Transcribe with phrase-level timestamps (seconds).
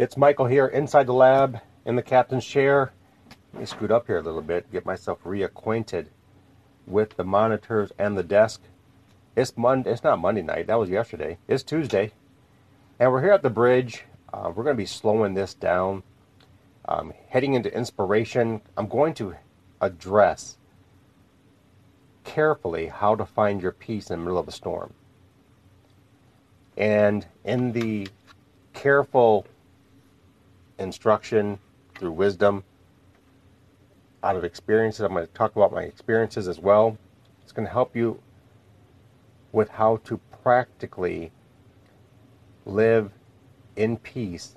[0.00, 2.90] It's Michael here inside the lab in the captain's chair.
[3.52, 6.06] Let me scoot up here a little bit, get myself reacquainted
[6.86, 8.62] with the monitors and the desk.
[9.36, 9.92] It's Monday.
[9.92, 10.68] It's not Monday night.
[10.68, 11.36] That was yesterday.
[11.48, 12.12] It's Tuesday,
[12.98, 14.04] and we're here at the bridge.
[14.32, 16.02] Uh, we're going to be slowing this down,
[16.88, 18.62] um, heading into inspiration.
[18.78, 19.34] I'm going to
[19.82, 20.56] address
[22.24, 24.94] carefully how to find your peace in the middle of a storm.
[26.78, 28.08] And in the
[28.72, 29.44] careful
[30.80, 31.58] instruction
[31.96, 32.64] through wisdom
[34.22, 35.00] out of experiences.
[35.00, 36.98] I'm going to talk about my experiences as well.
[37.42, 38.20] It's going to help you
[39.52, 41.32] with how to practically
[42.64, 43.12] live
[43.76, 44.56] in peace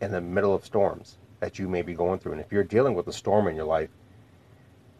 [0.00, 2.32] in the middle of storms that you may be going through.
[2.32, 3.90] And if you're dealing with a storm in your life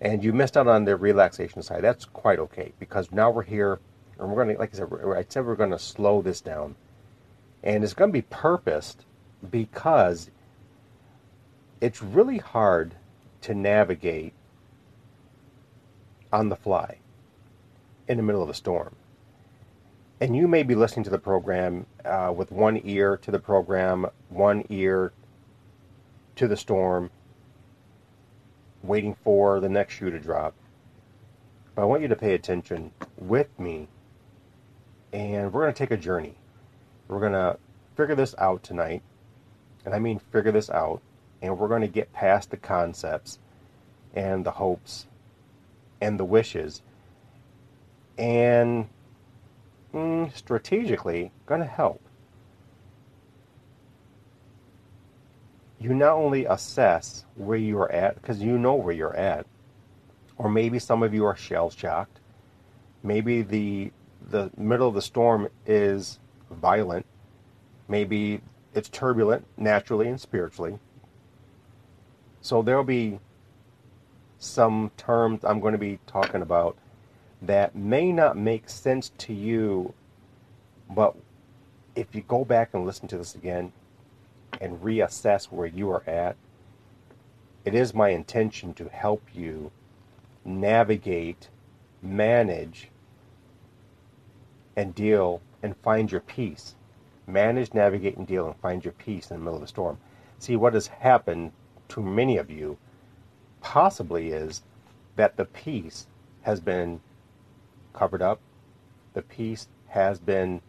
[0.01, 3.81] and you missed out on the relaxation side, that's quite okay because now we're here
[4.19, 6.77] and we're going to, like I said, I said we're going to slow this down.
[7.63, 9.05] And it's going to be purposed
[9.51, 10.31] because
[11.85, 12.95] it's really hard
[13.43, 14.33] to navigate
[16.33, 16.97] on the fly
[18.09, 18.97] in the middle of a storm.
[20.19, 24.07] And you may be listening to the program uh, with one ear to the program,
[24.31, 25.13] one ear
[26.37, 27.11] to the storm,
[28.83, 30.55] waiting for the next shoe to drop.
[31.75, 33.89] But I want you to pay attention with me,
[35.13, 36.37] and we're going to take a journey.
[37.09, 37.59] We're going to
[37.95, 39.03] figure this out tonight.
[39.85, 41.03] And I mean figure this out
[41.45, 43.39] and we're going to get past the concepts
[44.15, 45.07] and the hopes
[46.01, 46.81] and the wishes.
[48.17, 48.89] And
[49.93, 52.01] mm, strategically going to help.
[55.79, 59.45] You not only assess where you are at because you know where you're at
[60.39, 62.21] or maybe some of you are shell shocked.
[63.03, 63.93] Maybe the
[64.27, 66.19] the middle of the storm is
[66.51, 67.05] violent.
[67.87, 68.41] Maybe
[68.73, 70.79] it's turbulent naturally and spiritually
[72.45, 73.19] so there'll be
[74.39, 76.77] some terms I'm going to be talking about
[77.41, 79.95] that may not make sense to you,
[80.91, 81.17] but
[81.97, 83.73] if you go back and listen to this again
[84.61, 86.37] and reassess where you are at,
[87.65, 89.71] it is my intention to help you
[90.45, 91.49] navigate,
[92.03, 92.91] manage,
[94.77, 96.75] and deal and find your peace.
[97.27, 99.97] Manage, navigate, and deal and find your peace in the middle of a storm.
[100.41, 101.53] See, what has happened
[101.89, 102.79] to many of you
[103.61, 104.63] possibly is
[105.17, 106.07] that the peace
[106.43, 107.01] has been
[107.93, 108.41] covered up,
[109.15, 110.61] the peace has been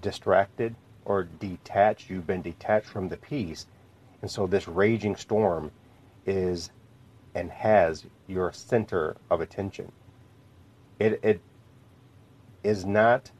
[0.00, 0.74] distracted
[1.04, 2.10] or detached.
[2.10, 3.66] You've been detached from the peace.
[4.20, 5.70] And so this raging storm
[6.26, 6.70] is
[7.34, 9.92] and has your center of attention.
[10.98, 11.40] It, it
[12.62, 13.30] is not,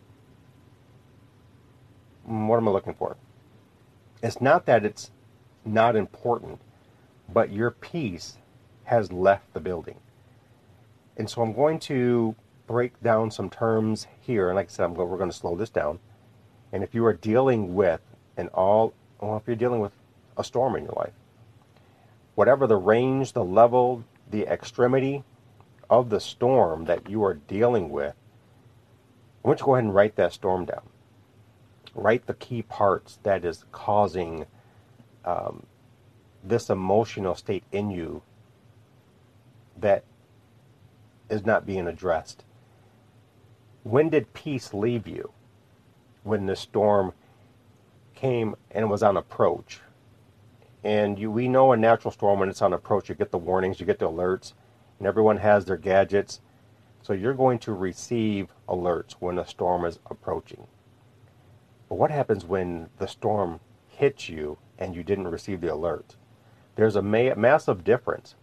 [2.24, 3.16] what am I looking for?
[4.22, 5.10] It's not that it's
[5.64, 6.60] not important,
[7.32, 8.38] but your peace
[8.84, 9.98] has left the building.
[11.16, 12.34] And so I'm going to
[12.66, 14.48] break down some terms here.
[14.48, 15.98] And like I said, I'm we're going to slow this down.
[16.72, 18.00] And if you are dealing with
[18.36, 19.92] an all, well, if you're dealing with
[20.36, 21.12] a storm in your life,
[22.34, 25.22] whatever the range, the level, the extremity
[25.88, 28.14] of the storm that you are dealing with,
[29.44, 30.82] I want you to go ahead and write that storm down.
[31.94, 34.46] Write the key parts that is causing
[35.24, 35.66] um,
[36.42, 38.22] this emotional state in you
[39.76, 40.04] that
[41.30, 42.44] is not being addressed.
[43.82, 45.32] When did peace leave you?
[46.22, 47.12] When the storm
[48.14, 49.80] came and was on approach.
[50.82, 53.80] And you, we know a natural storm when it's on approach, you get the warnings,
[53.80, 54.52] you get the alerts,
[54.98, 56.40] and everyone has their gadgets.
[57.02, 60.66] So you're going to receive alerts when a storm is approaching.
[61.88, 66.16] But what happens when the storm hits you and you didn't receive the alert.
[66.76, 68.34] There's a ma- massive difference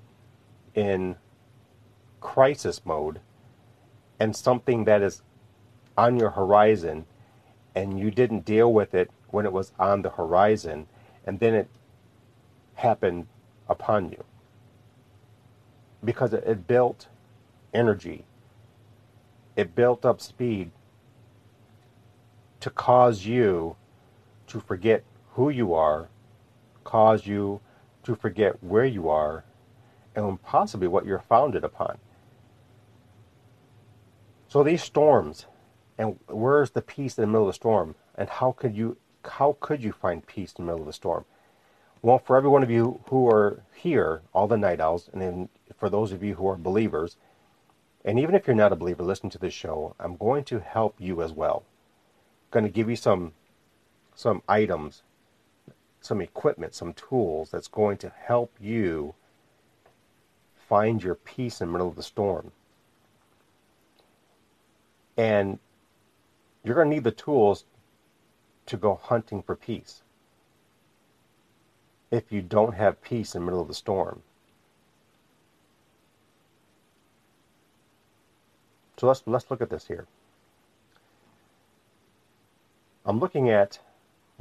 [0.74, 1.18] in
[2.22, 3.20] crisis mode
[4.20, 5.22] and something that is
[5.98, 7.06] on your horizon
[7.76, 10.88] and you didn't deal with it when it was on the horizon
[11.26, 11.68] and then it
[12.76, 13.28] happened
[13.68, 14.24] upon you
[16.04, 17.08] because it, it built
[17.74, 18.26] energy
[19.56, 20.72] it built up speed
[22.60, 23.76] to cause you
[24.48, 25.04] to forget
[25.34, 26.08] who you are
[26.84, 27.62] cause you
[28.04, 29.44] to forget where you are
[30.16, 31.98] and possibly what you're founded upon.
[34.48, 35.46] So these storms,
[35.98, 37.96] and where's the peace in the middle of the storm?
[38.16, 41.26] And how could you how could you find peace in the middle of the storm?
[42.02, 45.50] Well, for every one of you who are here, all the night owls, and then
[45.78, 47.18] for those of you who are believers,
[48.04, 49.96] and even if you're not a believer, listen to this show.
[50.00, 51.64] I'm going to help you as well.
[52.46, 53.34] I'm going to give you some
[54.16, 55.04] some items
[56.02, 59.14] some equipment, some tools that's going to help you
[60.68, 62.52] find your peace in the middle of the storm.
[65.16, 65.60] And
[66.64, 67.66] you're going to need the tools
[68.66, 70.02] to go hunting for peace
[72.10, 74.22] if you don't have peace in the middle of the storm.
[78.98, 80.06] So let's let's look at this here.
[83.06, 83.80] I'm looking at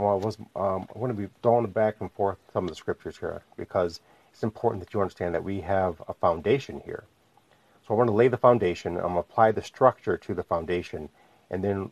[0.01, 2.77] well, I was um, I want to be going back and forth some of the
[2.77, 4.01] scriptures here because
[4.33, 7.05] it's important that you understand that we have a foundation here.
[7.87, 8.97] So I want to lay the foundation.
[8.97, 11.11] I'm going to apply the structure to the foundation,
[11.51, 11.91] and then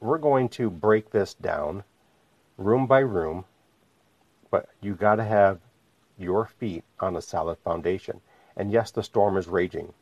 [0.00, 1.84] we're going to break this down
[2.58, 3.44] room by room.
[4.50, 5.60] But you got to have
[6.18, 8.20] your feet on a solid foundation.
[8.56, 9.94] And yes, the storm is raging.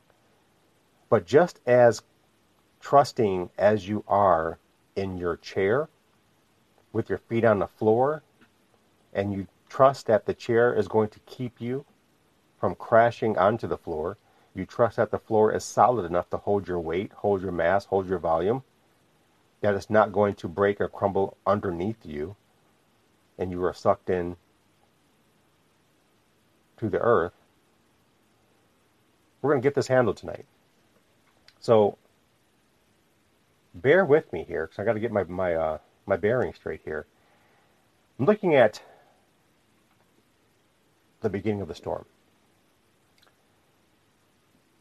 [1.08, 2.02] But just as
[2.80, 4.58] trusting as you are
[4.96, 5.88] in your chair,
[6.96, 8.22] with your feet on the floor,
[9.12, 11.84] and you trust that the chair is going to keep you
[12.58, 14.16] from crashing onto the floor,
[14.54, 17.84] you trust that the floor is solid enough to hold your weight, hold your mass,
[17.84, 18.62] hold your volume,
[19.60, 22.34] that it's not going to break or crumble underneath you,
[23.38, 24.36] and you are sucked in
[26.78, 27.34] to the earth.
[29.42, 30.46] We're going to get this handled tonight.
[31.60, 31.98] So
[33.74, 36.80] bear with me here because I got to get my my uh, my bearing straight
[36.84, 37.06] here.
[38.18, 38.82] I'm looking at
[41.20, 42.06] the beginning of the storm.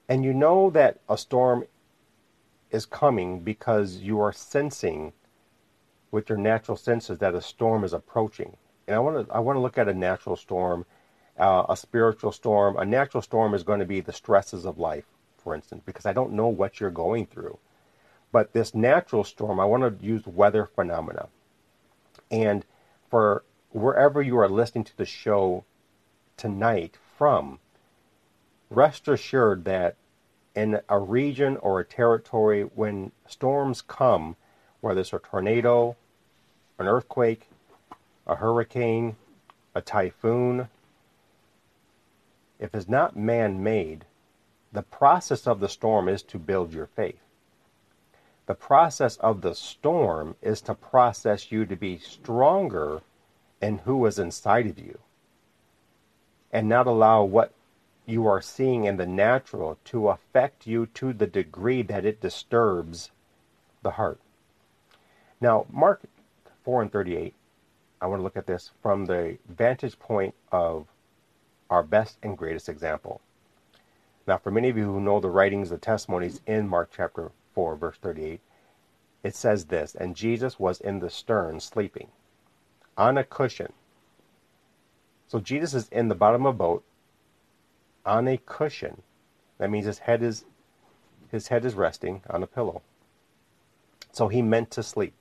[0.07, 1.65] And you know that a storm
[2.69, 5.13] is coming because you are sensing
[6.11, 8.55] with your natural senses that a storm is approaching.
[8.87, 10.85] And I want to I want to look at a natural storm,
[11.39, 12.77] uh, a spiritual storm.
[12.77, 15.05] A natural storm is going to be the stresses of life,
[15.37, 17.57] for instance, because I don't know what you're going through.
[18.35, 21.29] But this natural storm, I want to use weather phenomena.
[22.29, 22.65] And
[23.09, 25.63] for wherever you are listening to the show
[26.35, 27.59] tonight from,
[28.69, 29.95] rest assured that
[30.53, 34.35] in a region or a territory, when storms come,
[34.81, 35.95] whether it's a tornado,
[36.77, 37.47] an earthquake,
[38.27, 39.15] a hurricane,
[39.73, 40.67] a typhoon,
[42.59, 44.03] if it's not man made,
[44.73, 47.21] the process of the storm is to build your faith.
[48.47, 53.01] The process of the storm is to process you to be stronger
[53.61, 54.99] in who is inside of you
[56.51, 57.53] and not allow what
[58.05, 63.09] you are seeing in the natural to affect you to the degree that it disturbs
[63.81, 64.19] the heart.
[65.41, 66.01] Now, Mark
[66.63, 67.33] 4 and 38,
[67.99, 70.85] I want to look at this from the vantage point of
[71.69, 73.21] our best and greatest example.
[74.27, 77.75] Now, for many of you who know the writings, the testimonies in Mark chapter 4,
[77.75, 78.41] verse 38,
[79.23, 82.09] it says this And Jesus was in the stern sleeping
[82.95, 83.73] on a cushion.
[85.27, 86.83] So Jesus is in the bottom of a boat
[88.05, 89.01] on a cushion.
[89.57, 90.45] That means his head is
[91.31, 92.83] his head is resting on a pillow.
[94.11, 95.13] So he meant to sleep.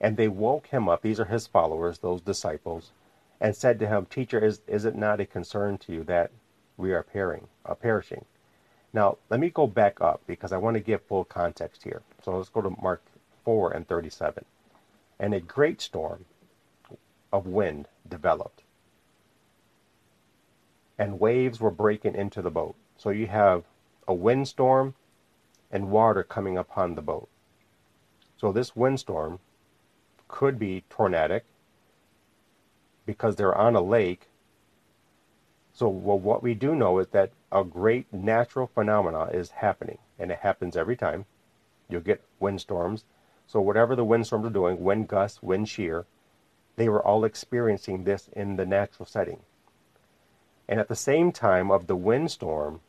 [0.00, 2.92] And they woke him up, these are his followers, those disciples,
[3.40, 6.30] and said to him, Teacher, is, is it not a concern to you that
[6.76, 8.24] we are perishing, uh, perishing?
[8.92, 12.02] Now, let me go back up because I want to give full context here.
[12.22, 13.02] So let's go to Mark
[13.44, 14.44] 4 and 37.
[15.18, 16.24] And a great storm
[17.32, 18.62] of wind developed,
[20.98, 22.74] and waves were breaking into the boat.
[22.98, 23.64] So you have
[24.06, 24.94] a windstorm
[25.70, 27.28] and water coming upon the boat.
[28.36, 29.38] So this windstorm
[30.28, 31.44] could be tornadic
[33.06, 34.28] because they're on a lake
[35.72, 40.32] so well, what we do know is that a great natural phenomena is happening, and
[40.32, 41.26] it happens every time.
[41.88, 43.04] You'll get windstorms.
[43.46, 46.06] So whatever the windstorms are doing, wind gusts, wind shear,
[46.76, 49.40] they were all experiencing this in the natural setting.
[50.68, 52.80] And at the same time of the windstorm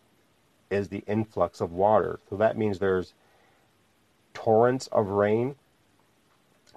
[0.72, 2.20] is the influx of water.
[2.30, 3.14] So that means there's
[4.34, 5.56] torrents of rain,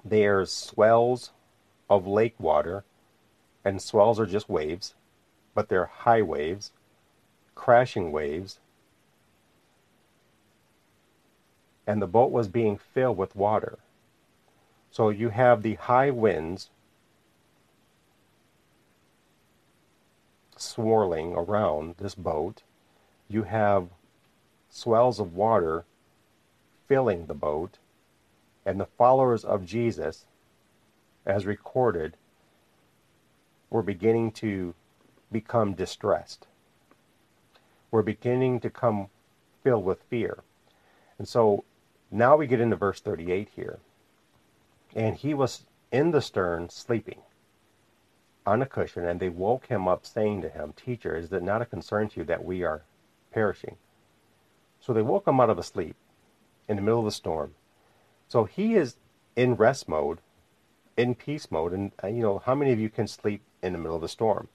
[0.03, 1.31] there's swells
[1.89, 2.83] of lake water,
[3.63, 4.93] and swells are just waves
[5.57, 6.71] but they're high waves,
[7.57, 8.59] crashing waves,
[11.85, 13.79] and the boat was being filled with water.
[14.91, 16.69] So you have the high winds
[20.55, 22.61] swirling around this boat.
[23.27, 23.89] You have
[24.69, 25.83] swells of water
[26.87, 27.79] filling the boat,
[28.65, 30.25] and the followers of Jesus,
[31.25, 32.15] as recorded,
[33.69, 34.73] were beginning to
[35.31, 36.47] become distressed.
[37.91, 39.07] We're beginning to come
[39.63, 40.43] filled with fear.
[41.19, 41.63] And so
[42.11, 43.79] now we get into verse 38 here.
[44.95, 47.21] And he was in the stern sleeping.
[48.45, 51.61] on a cushion, and they woke him up, saying to him, Teacher, is it not
[51.61, 52.83] a concern to you that we are
[53.31, 53.77] perishing?
[54.79, 55.95] So they woke him out of a sleep
[56.67, 57.55] in the middle of the storm.
[58.29, 58.97] So he is
[59.35, 60.19] in rest mode,
[60.97, 61.73] in peace mode.
[61.73, 64.09] And, uh, you know, how many of you can sleep in the middle of the
[64.09, 64.47] storm?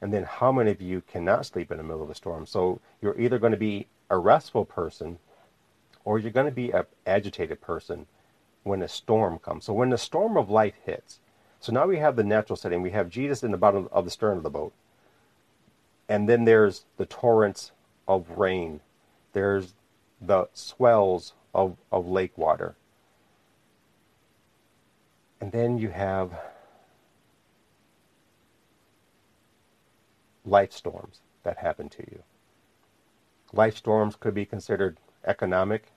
[0.00, 2.46] And then how many of you cannot sleep in the middle of a storm?
[2.46, 5.18] So you're either going to be a restful person
[6.04, 8.06] or you're going to be an agitated person
[8.62, 9.64] when a storm comes.
[9.64, 11.20] So when the storm of life hits,
[11.60, 12.82] so now we have the natural setting.
[12.82, 14.74] We have Jesus in the bottom of the stern of the boat.
[16.08, 17.72] And then there's the torrents
[18.06, 18.80] of rain.
[19.32, 19.72] There's
[20.20, 22.76] the swells of, of lake water.
[25.40, 26.32] And then you have
[30.44, 32.22] life storms that happen to you.
[33.52, 35.92] Life storms could be considered economic.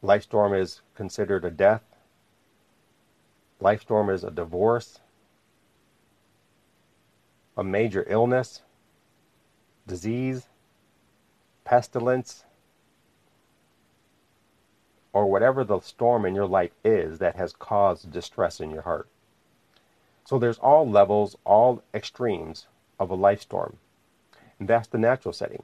[0.00, 1.82] Life storm is considered a death.
[3.60, 4.98] Life storm is a divorce,
[7.56, 8.62] a major illness,
[9.86, 10.48] disease,
[11.64, 12.44] pestilence,
[15.12, 19.08] or whatever the storm in your life is that has caused distress in your heart.
[20.24, 22.66] So there's all levels, all extremes
[22.98, 23.78] of a life storm.
[24.58, 25.62] And that's the natural setting.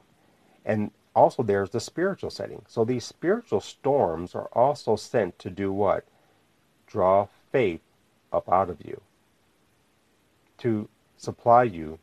[0.65, 2.63] And also there's the spiritual setting.
[2.67, 6.05] So these spiritual storms are also sent to do what?
[6.87, 7.81] Draw faith
[8.31, 9.01] up out of you.
[10.59, 11.99] To supply you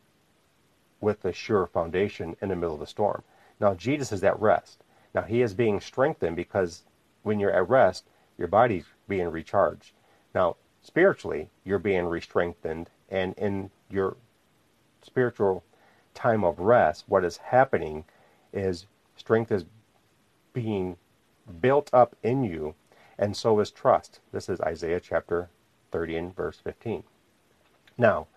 [0.99, 3.23] with a sure foundation in the middle of the storm.
[3.59, 4.83] Now Jesus is at rest.
[5.13, 6.83] Now he is being strengthened because
[7.23, 8.05] when you're at rest,
[8.37, 9.93] your body's being recharged.
[10.33, 10.55] Now,
[10.87, 14.15] spiritually, you're being re-strengthened, and in your
[15.03, 15.63] spiritual
[16.13, 18.05] time of rest, what is happening
[18.53, 19.65] is strength is
[20.53, 20.95] being
[21.61, 22.73] built up in you,
[23.19, 24.21] and so is trust.
[24.31, 25.49] This is Isaiah chapter
[25.91, 27.03] 30 and verse 15.
[27.97, 28.27] Now,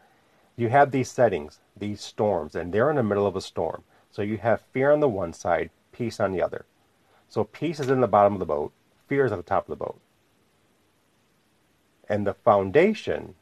[0.57, 3.85] you have these settings, these storms, and they're in the middle of a storm.
[4.11, 6.67] So you have fear on the one side, peace on the other.
[7.29, 8.73] So peace is in the bottom of the boat,
[9.07, 10.01] fear is at the top of the boat.
[12.11, 13.37] And the foundation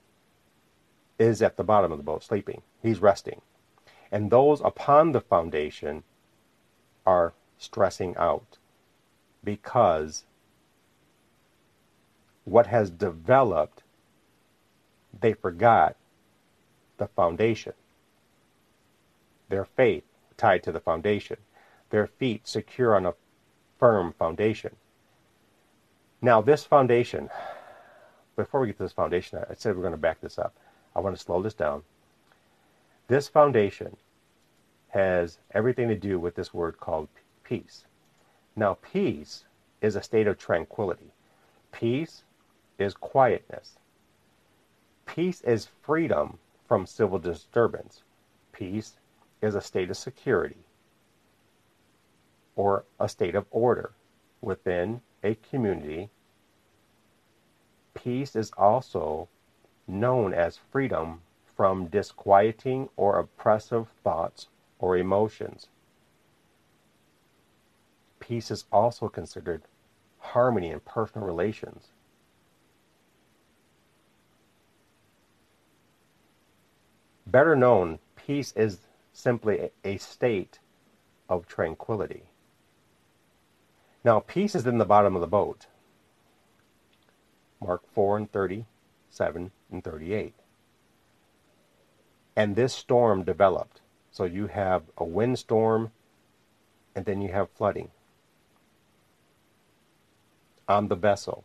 [1.18, 2.62] is at the bottom of the boat, sleeping.
[2.82, 3.40] He's resting.
[4.12, 6.04] And those upon the foundation
[7.06, 8.58] are stressing out
[9.42, 10.24] because
[12.44, 13.82] what has developed,
[15.18, 15.96] they forgot
[16.98, 17.72] the foundation.
[19.48, 20.04] Their faith
[20.36, 21.38] tied to the foundation.
[21.88, 23.14] Their feet secure on a
[23.78, 24.76] firm foundation.
[26.20, 27.30] Now, this foundation,
[28.38, 30.54] before we get to this foundation, I said we're going to back this up.
[30.94, 31.82] I want to slow this down.
[33.08, 33.96] This foundation
[34.90, 37.08] has everything to do with this word called
[37.42, 37.84] peace.
[38.54, 39.44] Now, peace
[39.82, 41.10] is a state of tranquility.
[41.72, 42.22] Peace
[42.78, 43.76] is quietness.
[45.04, 48.02] Peace is freedom from civil disturbance.
[48.52, 48.94] Peace
[49.42, 50.64] is a state of security
[52.54, 53.92] or a state of order
[54.40, 56.10] within a community,
[58.02, 59.28] peace is also
[59.86, 61.20] known as freedom
[61.56, 65.68] from disquieting or oppressive thoughts or emotions.
[68.20, 69.62] Peace is also considered
[70.18, 71.88] harmony in personal relations.
[77.26, 78.78] Better known, peace is
[79.12, 80.60] simply a state
[81.28, 82.24] of tranquility.
[84.04, 85.66] Now, peace is in the bottom of the boat.
[87.60, 90.34] Mark 4 and 37 and 38.
[92.36, 93.80] And this storm developed.
[94.10, 95.92] So you have a windstorm
[96.94, 97.90] and then you have flooding
[100.68, 101.44] on the vessel.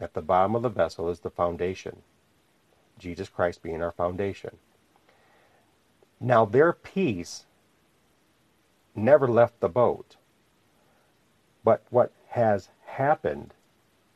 [0.00, 2.02] At the bottom of the vessel is the foundation.
[2.98, 4.58] Jesus Christ being our foundation.
[6.20, 7.46] Now, their peace
[8.94, 10.16] never left the boat.
[11.64, 13.54] But what has happened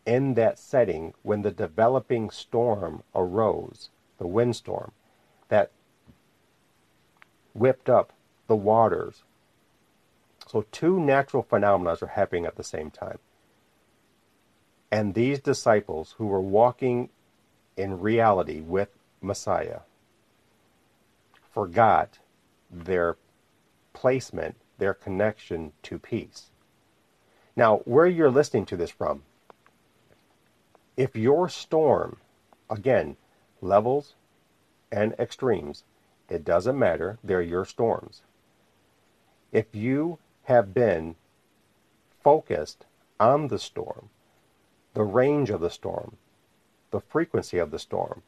[0.05, 4.93] in that setting when the developing storm arose, the windstorm,
[5.49, 5.71] that
[7.55, 8.13] whipped up
[8.47, 9.23] the waters.
[10.49, 13.19] So two natural phenomena are happening at the same time.
[14.91, 17.09] And these disciples who were walking
[17.77, 18.91] in reality with
[19.23, 19.81] Messiah
[21.53, 22.19] forgot
[22.71, 23.17] their
[23.93, 26.51] placement, their connection to peace.
[27.55, 29.23] Now, where you're listening to this from,
[30.97, 32.19] if your storm,
[32.69, 33.17] again,
[33.61, 34.15] levels
[34.91, 35.85] and extremes,
[36.29, 38.23] it doesn't matter, they're your storms.
[39.53, 41.17] If you have been
[42.23, 42.85] focused
[43.19, 44.09] on the storm,
[44.95, 46.17] the range of the storm,
[46.91, 48.23] the frequency of the storm,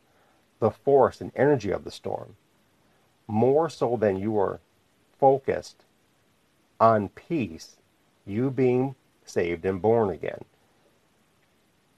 [0.61, 2.37] the force and energy of the storm,
[3.26, 4.61] more so than you are
[5.18, 5.85] focused
[6.80, 7.76] on peace,
[8.26, 8.94] you being
[9.25, 10.44] saved and born again,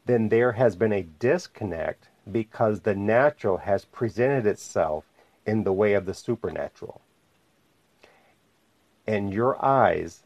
[0.06, 5.04] then there has been a disconnect because the natural has presented itself
[5.44, 7.00] in the way of the supernatural.
[9.06, 10.24] And your eyes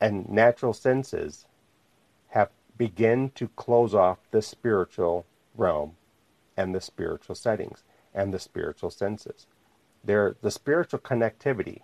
[0.00, 1.46] and natural senses
[2.28, 5.96] have begun to close off the spiritual realm
[6.56, 7.82] and the spiritual settings
[8.14, 9.46] and the spiritual senses.
[10.02, 11.80] There, the spiritual connectivity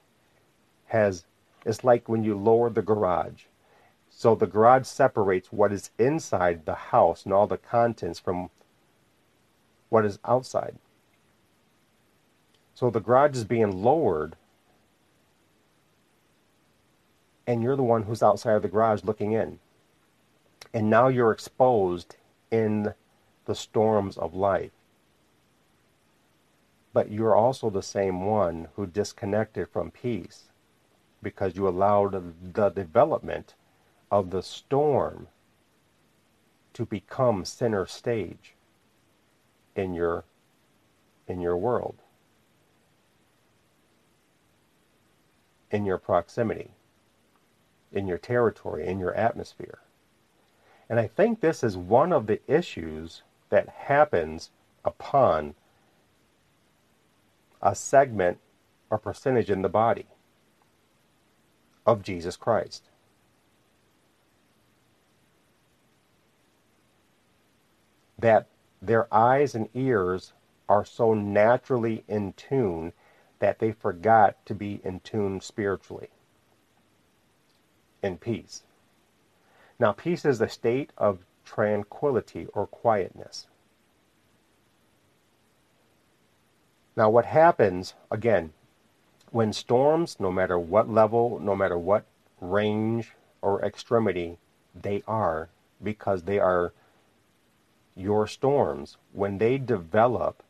[0.87, 1.27] has
[1.67, 3.45] it's like when you lower the garage.
[4.19, 8.49] So the garage separates what is inside the house and all the contents from
[9.91, 10.77] what is outside.
[12.75, 14.37] So the garage is being lowered,
[17.47, 19.59] and you're the one who's outside of the garage looking in.
[20.73, 22.17] And now you're exposed
[22.51, 22.95] in
[23.45, 24.73] the storms of life
[26.97, 30.45] but you're also the same one who disconnected from peace
[31.23, 33.53] because you allowed the development
[34.11, 35.29] of the storm
[36.73, 38.55] to become center stage
[39.75, 40.25] in your
[41.27, 41.97] in your world
[45.71, 46.71] in your proximity
[47.93, 49.79] in your territory in your atmosphere
[50.89, 54.51] and i think this is one of the issues that happens
[54.85, 55.55] upon
[57.63, 58.39] a segment
[58.91, 60.07] or percentage in the body
[61.87, 62.89] of Jesus Christ.
[68.19, 68.47] That
[68.81, 70.33] their eyes and ears
[70.69, 72.93] are so naturally in tune
[73.39, 76.09] that they forgot to be in tune spiritually,
[78.03, 78.63] in peace.
[79.79, 83.47] Now, peace is a state of tranquility or quietness.
[86.97, 88.53] Now, what happens, again,
[89.31, 92.07] when storms, no matter what level, no matter what
[92.41, 94.39] range or extremity
[94.75, 95.51] they are,
[95.83, 96.73] because they are
[97.97, 100.43] your storms, when they develop,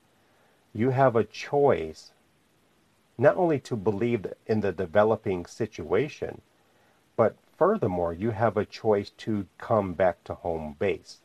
[0.74, 2.12] you have a choice
[3.18, 6.42] not only to believe in the developing situation,
[7.16, 11.20] but furthermore, you have a choice to come back to home base.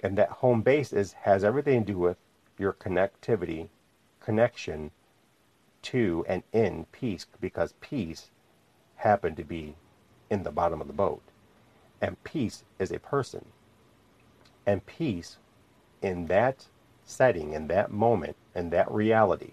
[0.00, 2.16] And that home base is has everything to do with
[2.58, 3.68] your connectivity
[4.20, 4.92] connection
[5.82, 8.30] to and in peace because peace
[8.96, 9.74] happened to be
[10.30, 11.22] in the bottom of the boat.
[12.00, 13.46] And peace is a person.
[14.68, 15.38] And peace
[16.02, 16.66] in that
[17.02, 19.52] setting, in that moment, in that reality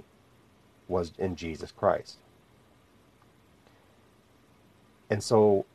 [0.89, 2.17] was in Jesus Christ.
[5.09, 5.65] And so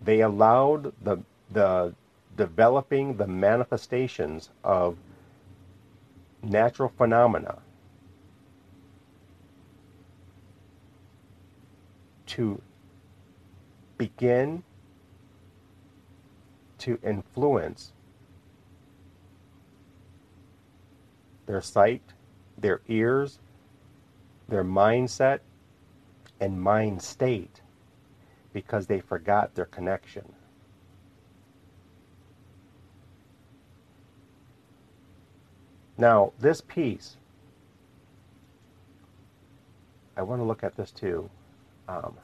[0.00, 1.18] they allowed the
[1.48, 1.94] the
[2.36, 4.96] developing the manifestations of
[6.42, 7.58] natural phenomena
[12.26, 12.60] to
[13.96, 14.64] begin
[16.78, 17.92] to influence
[21.52, 22.00] their sight,
[22.56, 23.38] their ears,
[24.48, 25.40] their mindset,
[26.40, 27.60] and mind state
[28.54, 30.32] because they forgot their connection.
[35.98, 37.18] Now, this peace,
[40.16, 41.28] I want to look at this too.
[41.86, 42.14] Um,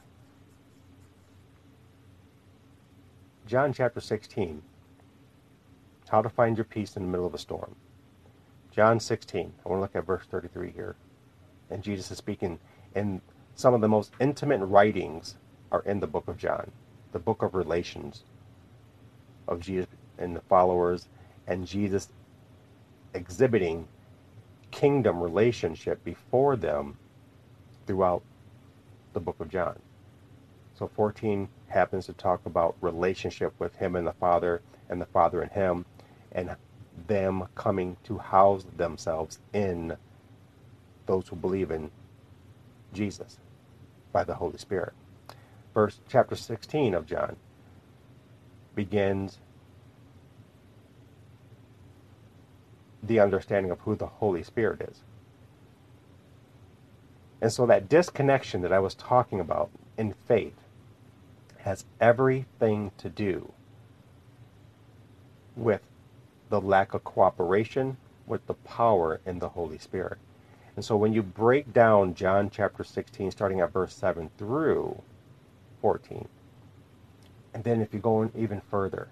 [3.45, 4.63] John chapter 16.
[6.09, 7.75] How to find your peace in the middle of a storm.
[8.79, 9.51] John 16.
[9.65, 10.95] I want to look at verse 33 here.
[11.69, 12.57] And Jesus is speaking,
[12.95, 13.19] and
[13.55, 15.35] some of the most intimate writings
[15.69, 16.71] are in the book of John,
[17.11, 18.23] the book of relations
[19.49, 21.09] of Jesus and the followers,
[21.45, 22.07] and Jesus
[23.13, 23.85] exhibiting
[24.71, 26.97] kingdom relationship before them
[27.85, 28.23] throughout
[29.11, 29.77] the book of John.
[30.75, 35.41] So 14 happens to talk about relationship with him and the Father and the Father
[35.41, 35.83] and him
[36.31, 36.55] and
[37.07, 39.95] them coming to house themselves in
[41.05, 41.91] those who believe in
[42.93, 43.37] Jesus
[44.11, 44.93] by the Holy Spirit.
[45.73, 47.35] Verse chapter 16 of John
[48.75, 49.39] begins
[53.01, 55.03] the understanding of who the Holy Spirit is.
[57.41, 60.55] And so that disconnection that I was talking about in faith
[61.59, 63.51] has everything to do
[65.55, 65.81] with
[66.49, 70.17] the lack of cooperation with the power in the Holy Spirit.
[70.75, 75.01] And so when you break down John chapter 16, starting at verse 7 through
[75.81, 76.27] 14,
[77.53, 79.09] and then if you go even further,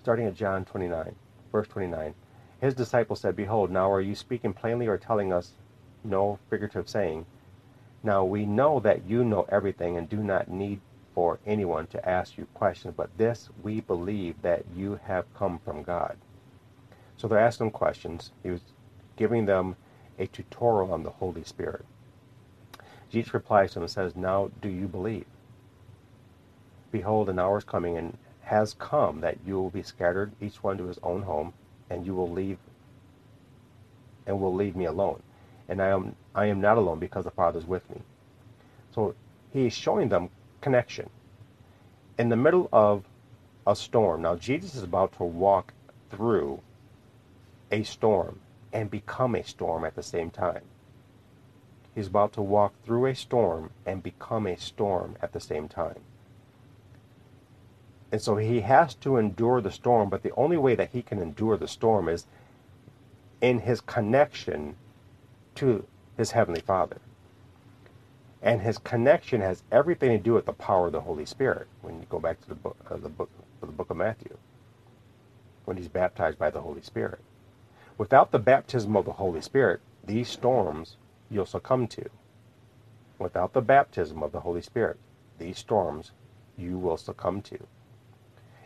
[0.00, 1.14] starting at John 29,
[1.50, 2.14] verse 29.
[2.60, 5.52] His disciples said, Behold, now are you speaking plainly or telling us
[6.02, 7.26] no figurative saying?
[8.02, 10.80] Now we know that you know everything and do not need
[11.14, 15.82] for anyone to ask you questions, but this we believe that you have come from
[15.82, 16.16] God.
[17.16, 18.32] So they're asking questions.
[18.42, 18.60] He was
[19.16, 19.76] giving them
[20.18, 21.84] a tutorial on the Holy Spirit.
[23.10, 25.26] Jesus replies to them and says, Now do you believe?
[26.90, 30.78] Behold, an hour is coming and has come that you will be scattered, each one
[30.78, 31.52] to his own home,
[31.88, 32.58] and you will leave
[34.26, 35.22] and will leave me alone.
[35.68, 38.00] And I am I am not alone because the Father is with me.
[38.94, 39.14] So
[39.52, 40.30] he is showing them
[40.64, 41.10] connection.
[42.18, 43.04] In the middle of
[43.66, 44.22] a storm.
[44.22, 45.74] Now Jesus is about to walk
[46.10, 46.60] through
[47.70, 48.40] a storm
[48.72, 50.62] and become a storm at the same time.
[51.94, 56.00] He's about to walk through a storm and become a storm at the same time.
[58.10, 61.18] And so he has to endure the storm, but the only way that he can
[61.18, 62.26] endure the storm is
[63.42, 64.76] in his connection
[65.56, 65.84] to
[66.16, 66.98] his Heavenly Father.
[68.44, 71.66] And his connection has everything to do with the power of the Holy Spirit.
[71.80, 73.30] When you go back to the book, uh, the book,
[73.62, 74.36] the book of Matthew,
[75.64, 77.20] when he's baptized by the Holy Spirit.
[77.96, 80.98] Without the baptism of the Holy Spirit, these storms
[81.30, 82.10] you'll succumb to.
[83.18, 84.98] Without the baptism of the Holy Spirit,
[85.38, 86.12] these storms
[86.58, 87.66] you will succumb to.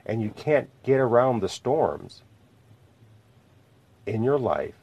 [0.04, 2.22] And you can't get around the storms
[4.06, 4.74] in your life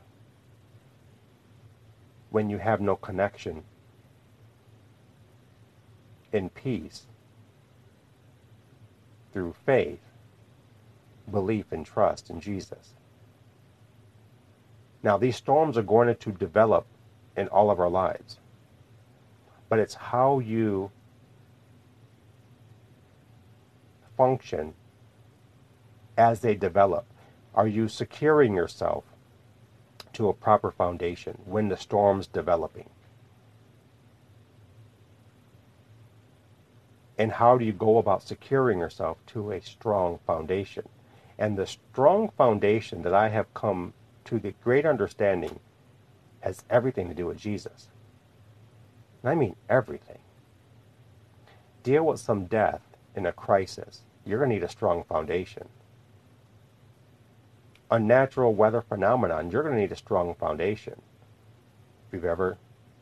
[2.30, 3.66] when you have no connection
[6.36, 7.08] in peace
[9.34, 10.00] through faith,
[11.32, 12.94] belief, and trust in Jesus.
[15.04, 16.86] Now, these storms are going to develop
[17.38, 18.40] in all of our lives,
[19.70, 20.92] but it's how you
[24.18, 24.74] function
[26.18, 27.06] as they develop.
[27.54, 29.04] Are you securing yourself
[30.14, 32.90] to a proper foundation when the storm's developing?
[37.18, 40.88] And how do you go about securing yourself to a strong foundation?
[41.38, 43.94] And the strong foundation that I have come
[44.26, 45.60] to the great understanding
[46.42, 47.90] has everything to do with Jesus.
[49.24, 50.20] And I mean everything.
[51.84, 52.82] Deal with some death
[53.16, 54.02] in a crisis.
[54.26, 55.70] You're going to need a strong foundation.
[57.92, 61.02] A natural weather phenomenon, you're going to need a strong foundation.
[62.08, 62.58] If you've ever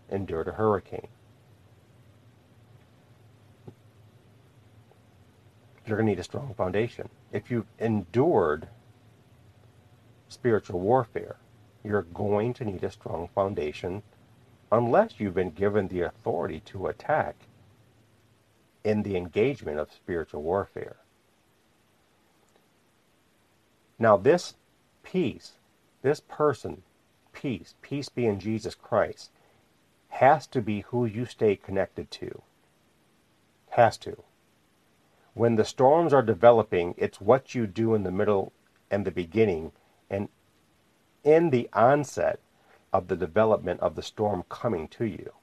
[0.09, 1.07] endured a hurricane,
[5.85, 7.09] you're going to need a strong foundation.
[7.31, 8.67] If you've endured
[10.29, 11.37] spiritual warfare,
[11.83, 14.03] you're going to need a strong foundation
[14.71, 17.35] unless you've been given the authority to attack
[18.83, 20.97] in the engagement of spiritual warfare.
[23.99, 24.55] Now, this
[25.03, 25.53] peace,
[26.01, 26.81] this person,
[27.33, 29.31] peace, peace being Jesus Christ,
[30.09, 32.41] has to be who you stay connected to.
[33.71, 34.23] Has to.
[35.33, 38.53] When the storms are developing, it's what you do in the middle
[38.91, 39.71] and the beginning
[40.09, 40.29] and
[41.23, 42.39] in the onset
[42.91, 45.33] of the development of the storm coming to you.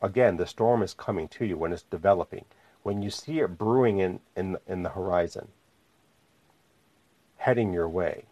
[0.00, 2.44] Again, the storm is coming to you when it's developing.
[2.82, 5.48] When you see it brewing in, in, in the horizon,
[7.38, 8.26] heading your way.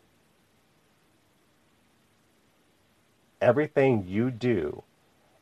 [3.40, 4.84] Everything you do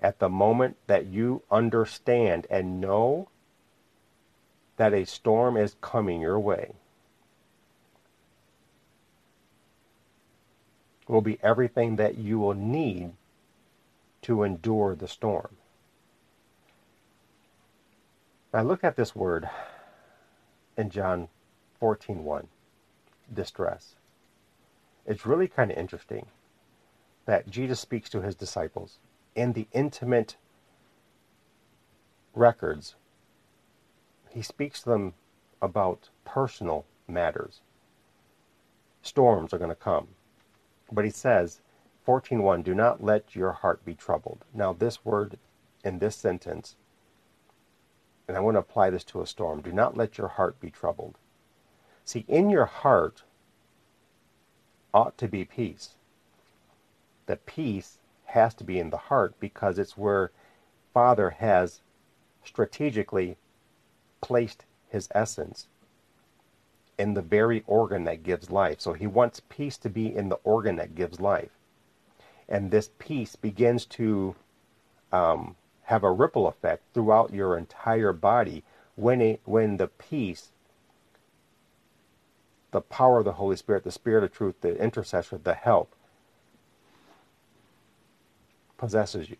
[0.00, 3.28] at the moment that you understand and know
[4.82, 6.72] that a storm is coming your way
[11.06, 13.12] will be everything that you will need
[14.20, 15.56] to endure the storm.
[18.52, 19.48] Now look at this word
[20.76, 21.28] in John
[21.80, 22.48] 14:1,
[23.32, 23.94] distress.
[25.06, 26.26] It's really kind of interesting
[27.26, 28.98] that Jesus speaks to his disciples
[29.36, 30.34] in the intimate
[32.34, 32.96] records.
[34.32, 35.14] He speaks to them
[35.60, 37.60] about personal matters.
[39.02, 40.08] Storms are going to come.
[40.90, 41.60] But he says,
[42.06, 44.44] 14.1, do not let your heart be troubled.
[44.54, 45.38] Now this word
[45.84, 46.76] in this sentence,
[48.26, 50.70] and I want to apply this to a storm, do not let your heart be
[50.70, 51.18] troubled.
[52.04, 53.22] See, in your heart
[54.94, 55.96] ought to be peace.
[57.26, 60.30] The peace has to be in the heart because it's where
[60.92, 61.80] Father has
[62.44, 63.36] strategically
[64.22, 65.66] placed his essence
[66.98, 68.80] in the very organ that gives life.
[68.80, 71.50] So he wants peace to be in the organ that gives life.
[72.48, 74.34] And this peace begins to
[75.12, 78.62] um, have a ripple effect throughout your entire body
[78.96, 80.52] when, it, when the peace
[82.72, 85.94] the power of the Holy Spirit, the Spirit of truth, the intercessor, the help,
[88.76, 89.36] possesses you.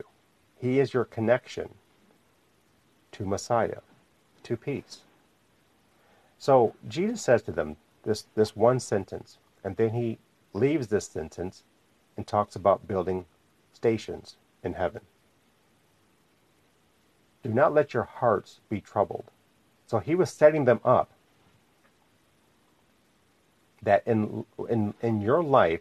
[0.56, 1.70] He is your connection
[3.12, 3.80] to Messiah,
[4.44, 5.00] to peace.
[6.38, 10.18] So Jesus says to them this, this one sentence, and then he
[10.52, 11.62] leaves this sentence
[12.16, 13.26] and talks about building
[13.72, 15.02] stations in heaven.
[17.42, 19.24] Do not let your hearts be troubled.
[19.86, 21.10] So he was setting them up
[23.82, 25.80] that in in in your life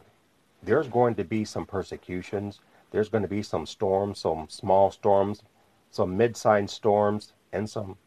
[0.64, 2.60] there's going to be some persecutions,
[2.92, 5.44] there's going to be some storms, some small storms,
[5.92, 7.98] some mid-sized storms, and some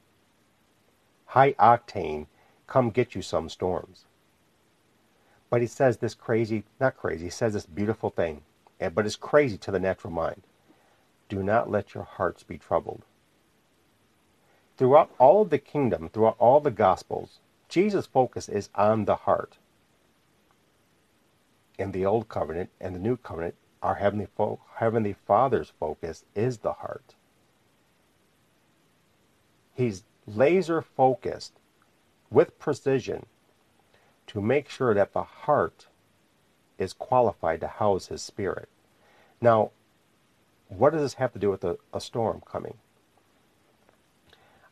[1.34, 2.26] high octane
[2.68, 4.04] come get you some storms.
[5.50, 8.42] But he says this crazy, not crazy, he says this beautiful thing,
[8.78, 10.42] eh, but it's crazy to the natural mind.
[11.28, 13.02] Do not let your hearts be troubled.
[14.76, 19.58] Throughout all of the kingdom, throughout all the gospels, Jesus' focus is on the heart.
[21.76, 26.58] In the old covenant and the new covenant, our heavenly, fo- heavenly Father's focus is
[26.58, 27.16] the heart.
[29.74, 31.52] He's laser focused
[32.30, 33.26] with precision
[34.26, 35.86] to make sure that the heart
[36.78, 38.68] is qualified to house his spirit.
[39.40, 39.70] Now,
[40.68, 42.78] what does this have to do with a, a storm coming?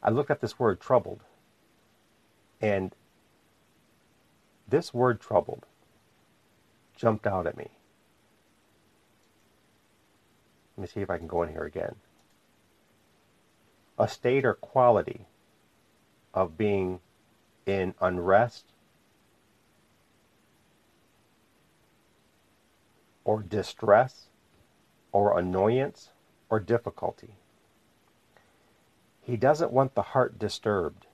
[0.03, 1.21] I looked at this word troubled,
[2.61, 2.95] and
[4.69, 5.67] this word troubled
[6.97, 7.69] jumped out at me.
[10.77, 11.97] Let me see if I can go in here again.
[13.99, 15.27] A state or quality
[16.35, 17.01] of being
[17.67, 18.65] in unrest
[23.25, 24.27] or distress
[25.13, 26.11] or annoyance
[26.49, 27.37] or difficulty.
[29.21, 31.07] He doesn't want the heart disturbed.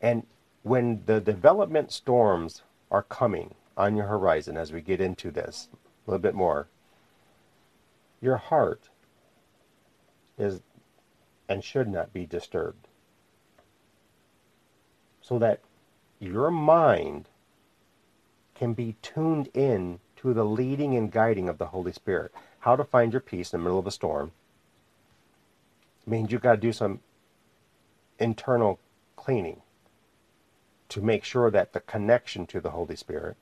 [0.00, 0.26] And
[0.62, 6.10] when the development storms are coming on your horizon as we get into this a
[6.10, 6.68] little bit more,
[8.20, 8.88] your heart
[10.36, 10.60] is
[11.48, 12.88] and should not be disturbed.
[15.22, 15.60] So that
[16.18, 17.28] your mind
[18.54, 22.32] can be tuned in to the leading and guiding of the Holy Spirit.
[22.60, 24.32] How to find your peace in the middle of a storm
[26.06, 27.00] means you've got to do some
[28.18, 28.78] internal
[29.16, 29.62] cleaning
[30.88, 33.36] to make sure that the connection to the Holy Spirit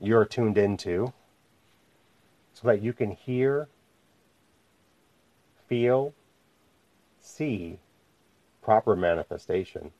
[0.00, 1.12] you're tuned into
[2.52, 3.68] so that you can hear,
[5.66, 6.12] feel,
[7.20, 7.78] see
[8.64, 9.92] proper manifestation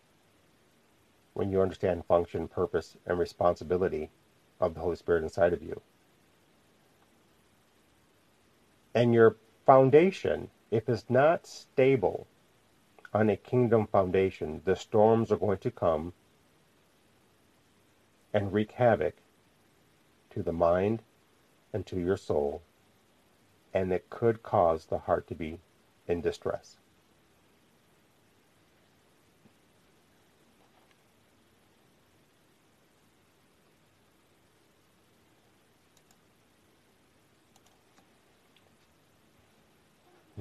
[1.35, 4.11] when you understand function, purpose, and responsibility
[4.59, 5.83] of the Holy Spirit inside of you.
[8.95, 12.27] And your foundation, if it's not stable
[13.13, 16.15] on a kingdom foundation, the storms are going to come
[18.33, 19.15] and wreak havoc
[20.31, 21.03] to the mind
[21.73, 22.63] and to your soul,
[23.75, 25.61] and it could cause the heart to be
[26.09, 26.79] in distress.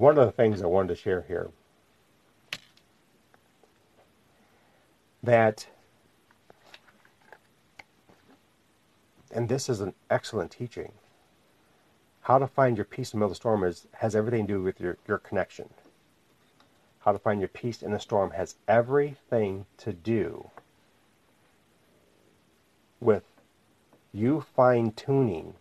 [0.04, 1.48] One of the things I wanted to share here
[5.22, 5.66] that
[9.32, 10.92] and this is an excellent teaching
[12.20, 14.52] how to find your peace in the middle of the storm is has everything to
[14.52, 15.70] do with your, your connection.
[17.00, 20.50] How to find your peace in the storm has everything to do
[23.00, 23.24] with
[24.12, 25.54] you fine tuning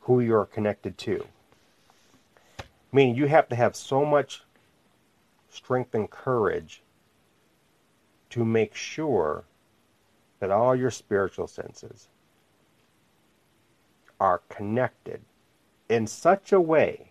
[0.00, 1.24] who you're connected to
[2.92, 4.42] Meaning you have to have so much
[5.48, 6.82] strength and courage
[8.30, 9.44] to make sure
[10.40, 12.08] that all your spiritual senses
[14.20, 15.20] are connected
[15.88, 17.10] in such a way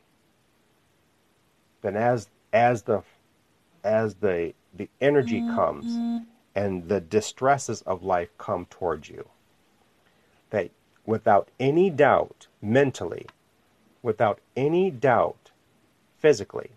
[1.81, 3.01] that as as the
[3.83, 5.55] as the the energy mm-hmm.
[5.55, 9.27] comes and the distresses of life come towards you
[10.49, 10.69] that
[11.05, 13.25] without any doubt mentally
[14.01, 15.40] without any doubt
[16.21, 16.71] physically,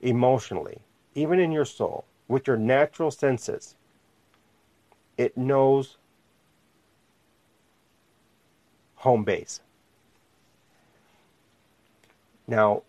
[0.00, 0.80] emotionally,
[1.14, 3.76] even in your soul, with your natural senses,
[5.16, 5.98] it knows
[8.96, 9.60] home base.
[12.46, 12.82] Now,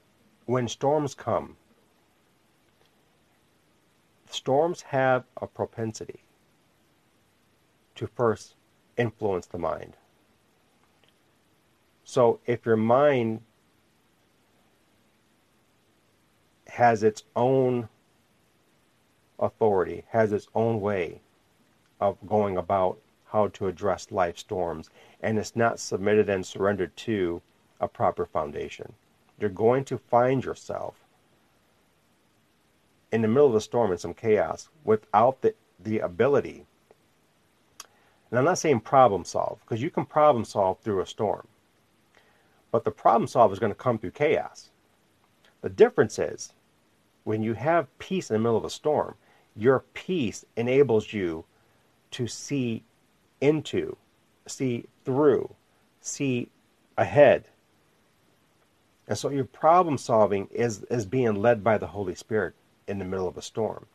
[0.45, 1.58] when storms come,
[4.30, 6.21] storms have a propensity
[7.95, 8.56] to first
[8.97, 9.97] influence the mind.
[12.03, 13.41] So if your mind
[16.77, 17.89] has its own
[19.39, 21.19] authority, has its own way
[21.99, 27.41] of going about how to address life storms, and it's not submitted and surrendered to
[27.81, 28.93] a proper foundation.
[29.39, 30.93] You're going to find yourself
[33.11, 36.67] in the middle of a storm in some chaos without the, the ability.
[38.29, 41.47] And I'm not saying problem solve, because you can problem solve through a storm.
[42.71, 44.69] But the problem solve is going to come through chaos.
[45.61, 46.53] The difference is
[47.27, 49.13] when you have peace in the middle of a storm,
[49.53, 51.43] your peace enables you
[52.09, 52.83] to see
[53.41, 53.97] into,
[54.47, 55.53] see through,
[55.99, 56.47] see
[56.97, 57.43] ahead.
[59.09, 62.53] And so your problem solving is, is being led by the Holy Spirit
[62.87, 63.87] in the middle of a storm.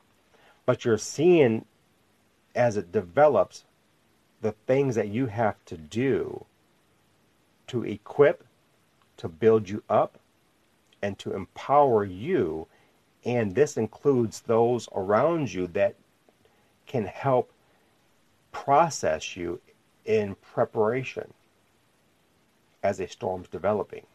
[0.66, 1.64] But you're seeing
[2.54, 3.64] as it develops
[4.42, 6.44] the things that you have to do
[7.68, 8.44] to equip,
[9.16, 10.18] to build you up,
[11.00, 12.66] and to empower you.
[13.24, 15.94] And this includes those around you that
[16.87, 17.52] can help
[18.50, 19.61] process you
[20.04, 21.32] in preparation
[22.82, 24.06] as a storm's developing.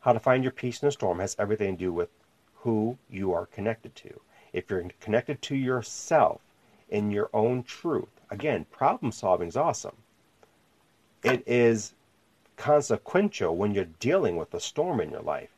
[0.00, 2.10] How to find your peace in a storm has everything to do with
[2.56, 4.20] who you are connected to.
[4.52, 6.40] If you're connected to yourself
[6.88, 9.96] in your own truth, again, problem solving is awesome.
[11.22, 11.94] It is
[12.56, 15.53] consequential when you're dealing with a storm in your life.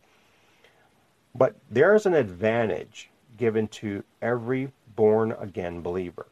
[1.36, 6.26] But there's an advantage given to every born again believer.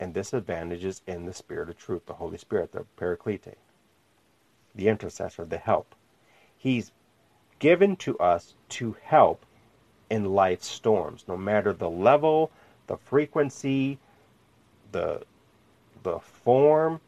[0.00, 3.58] And this advantage is in the Spirit of truth, the Holy Spirit, the Paraclete,
[4.74, 5.94] the intercessor, the help.
[6.56, 6.92] He's
[7.58, 9.44] given to us to help
[10.08, 12.50] in life's storms, no matter the level,
[12.86, 13.98] the frequency,
[14.92, 15.22] the
[16.02, 17.00] the form,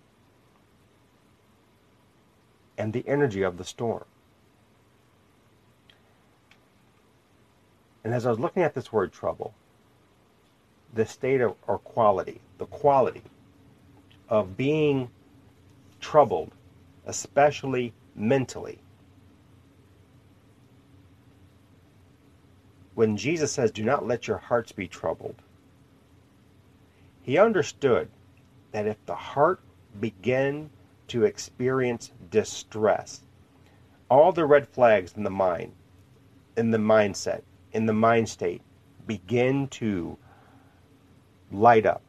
[2.76, 4.04] and the energy of the storm.
[8.04, 9.54] And as I was looking at this word trouble,
[10.92, 13.22] the state of or quality, the quality
[14.28, 15.10] of being
[16.00, 16.52] troubled,
[17.06, 18.78] especially mentally,
[22.94, 25.36] when Jesus says, Do not let your hearts be troubled,
[27.22, 28.08] he understood
[28.72, 29.60] that if the heart
[30.00, 30.70] began
[31.08, 33.20] to experience distress,
[34.08, 35.72] all the red flags in the mind,
[36.56, 38.62] in the mindset, in the mind state,
[39.06, 40.16] begin to
[41.50, 42.02] light up.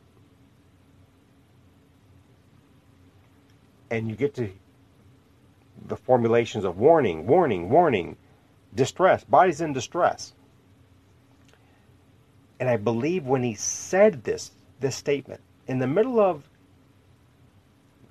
[3.90, 4.50] And you get to
[5.88, 8.18] the formulations of warning, warning, warning,
[8.74, 10.34] distress, body's in distress.
[12.60, 16.44] And I believe when he said this, this statement, in the middle of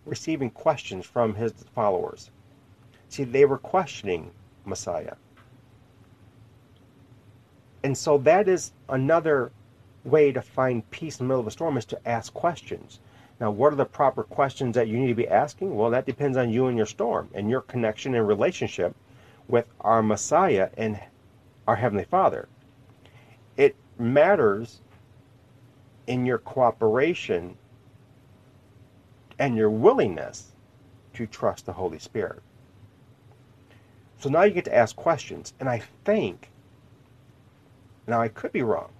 [0.04, 2.30] receiving questions from his followers,
[3.08, 4.32] see, they were questioning
[4.64, 5.14] Messiah.
[7.82, 9.52] And so that is another
[10.04, 13.00] way to find peace in the middle of a storm is to ask questions.
[13.38, 15.74] Now, what are the proper questions that you need to be asking?
[15.74, 18.94] Well, that depends on you and your storm and your connection and relationship
[19.48, 21.00] with our Messiah and
[21.66, 22.48] our Heavenly Father.
[23.56, 24.80] It matters
[26.06, 27.56] in your cooperation
[29.38, 30.52] and your willingness
[31.14, 32.42] to trust the Holy Spirit.
[34.18, 35.54] So now you get to ask questions.
[35.58, 36.49] And I think,
[38.10, 38.90] now I could be wrong,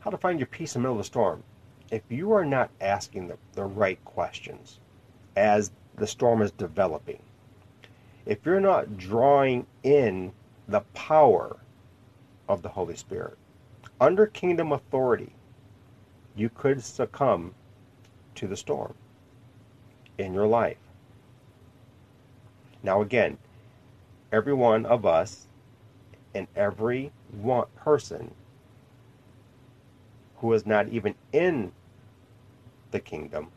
[0.00, 1.42] how to find your peace in the middle of the storm.
[1.90, 4.78] If you are not asking the, the right questions
[5.36, 7.22] as the storm is developing,
[8.26, 10.32] if you're not drawing in
[10.68, 11.56] the power
[12.48, 13.36] of the Holy Spirit.
[14.00, 15.32] Under kingdom authority,
[16.36, 17.54] you could succumb
[18.34, 18.94] to the storm
[20.18, 20.78] in your life.
[22.82, 23.38] Now, again,
[24.30, 25.47] every one of us
[26.38, 28.32] and every one person
[30.36, 31.72] who is not even in
[32.92, 33.48] the kingdom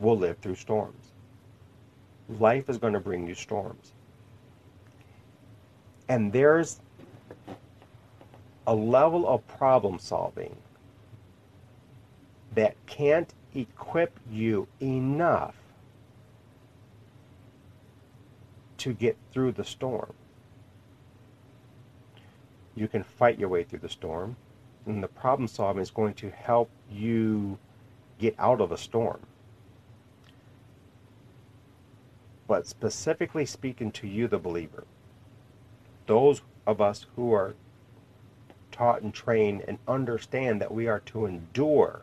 [0.00, 1.12] will live through storms.
[2.40, 3.92] Life is going to bring you storms.
[6.08, 6.80] And there's
[8.66, 10.56] a level of problem solving
[12.56, 15.54] that can't equip you enough
[18.78, 20.12] to get through the storm.
[22.74, 24.36] You can fight your way through the storm,
[24.86, 27.58] and the problem solving is going to help you
[28.18, 29.20] get out of the storm.
[32.46, 34.84] But specifically speaking to you, the believer,
[36.06, 37.54] those of us who are
[38.72, 42.02] taught and trained and understand that we are to endure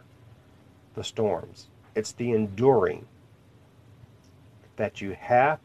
[0.96, 1.68] the storms.
[1.96, 3.06] It's the enduring
[4.76, 5.60] that you have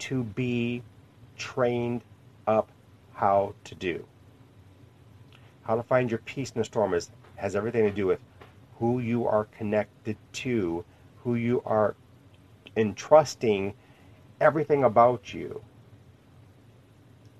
[0.00, 0.82] to be
[1.36, 2.02] trained
[2.46, 2.70] up
[3.14, 4.04] how to do.
[5.64, 8.20] How to find your peace in the storm is, has everything to do with
[8.78, 10.84] who you are connected to,
[11.22, 11.96] who you are
[12.76, 13.74] entrusting
[14.40, 15.62] everything about you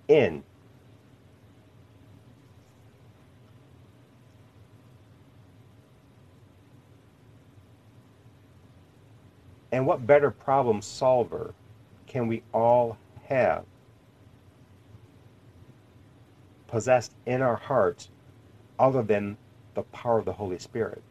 [0.09, 0.43] in.
[9.71, 11.53] And what better problem solver
[12.07, 12.97] can we all
[13.27, 13.65] have
[16.69, 18.09] possessed in our hearts
[18.79, 19.37] other than
[19.75, 21.03] the power of the Holy Spirit?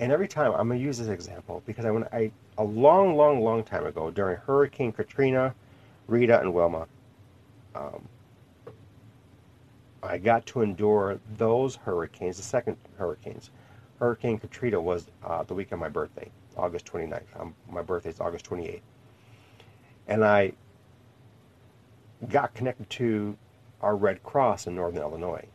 [0.00, 3.16] And every time I'm going to use this example because I when I a long,
[3.16, 5.54] long, long time ago during Hurricane Katrina,
[6.06, 6.86] Rita, and Wilma,
[7.74, 8.08] um,
[10.02, 13.50] I got to endure those hurricanes, the second hurricanes.
[13.98, 17.40] Hurricane Katrina was uh, the week of my birthday, August 29th.
[17.40, 18.80] Um, my birthday is August 28th.
[20.08, 20.52] And I
[22.28, 23.36] got connected to
[23.84, 25.46] our Red Cross in Northern Illinois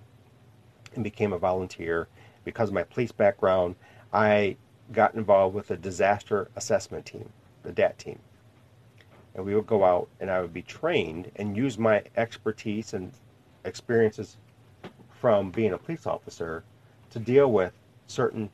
[0.94, 2.08] and became a volunteer
[2.46, 3.76] because of my police background.
[4.14, 4.56] I
[4.92, 7.30] got involved with the disaster assessment team,
[7.64, 8.20] the DAT team.
[9.34, 13.12] And we would go out and I would be trained and use my expertise and
[13.66, 14.38] experiences
[15.20, 16.64] from being a police officer
[17.10, 17.74] to deal with
[18.08, 18.50] certain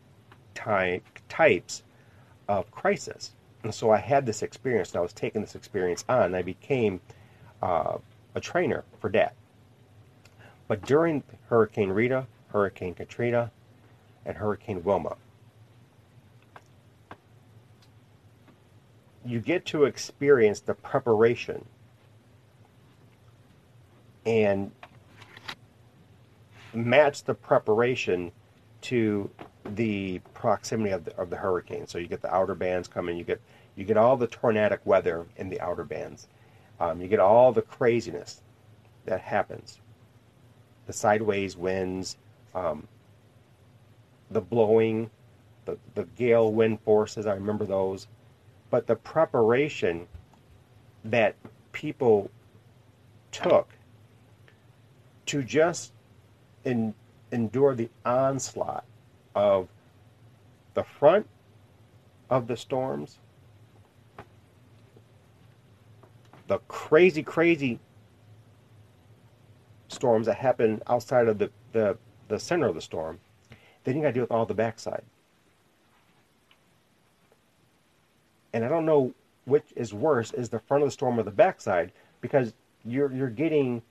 [0.53, 1.83] ty- types
[2.47, 3.33] of crisis.
[3.63, 6.33] And so I had this experience and I was taking this experience on.
[6.33, 7.01] I became
[7.61, 7.97] uh,
[8.35, 9.35] a trainer for DAT.
[10.67, 13.51] But during Hurricane Rita, Hurricane Katrina,
[14.25, 15.17] and Hurricane Wilma,
[19.23, 21.65] you get to experience the preparation
[24.25, 24.71] and
[26.73, 28.31] match the preparation
[28.81, 29.29] to
[29.63, 31.87] the proximity of the, of the hurricane.
[31.87, 33.41] So you get the outer bands coming, you get
[33.75, 36.27] you get all the tornadic weather in the outer bands.
[36.79, 38.41] Um, you get all the craziness
[39.05, 39.79] that happens.
[40.85, 42.17] The sideways winds,
[42.53, 42.87] um,
[44.29, 45.09] the blowing,
[45.65, 48.07] the, the gale wind forces, I remember those.
[48.69, 50.07] But the preparation
[51.03, 51.35] that
[51.71, 52.29] people
[53.31, 53.69] took
[55.27, 55.91] to just
[56.63, 56.93] in,
[57.31, 58.85] endure the onslaught
[59.33, 59.67] of
[60.73, 61.27] the front
[62.29, 63.19] of the storms,
[66.47, 67.79] the crazy, crazy
[69.95, 73.19] storms that happen outside of the, the, the center of the storm,
[73.83, 75.03] then you got to deal with all the backside.
[78.55, 81.29] and I don't know which is worse, is the front of the storm or the
[81.29, 81.91] backside,
[82.21, 82.53] because
[82.85, 83.81] you're you're getting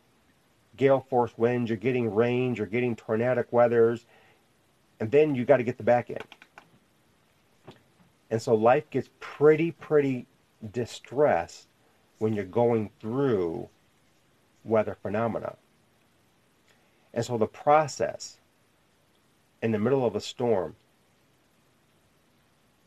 [0.78, 4.07] gale force winds, you're getting rain, you're getting tornadic weathers,
[4.98, 6.24] and then you got to get the back end.
[8.30, 10.26] And so life gets pretty, pretty
[10.72, 11.68] distressed
[12.18, 13.68] when you're going through
[14.64, 15.57] weather phenomena.
[17.14, 18.38] And so the process
[19.62, 20.76] in the middle of a storm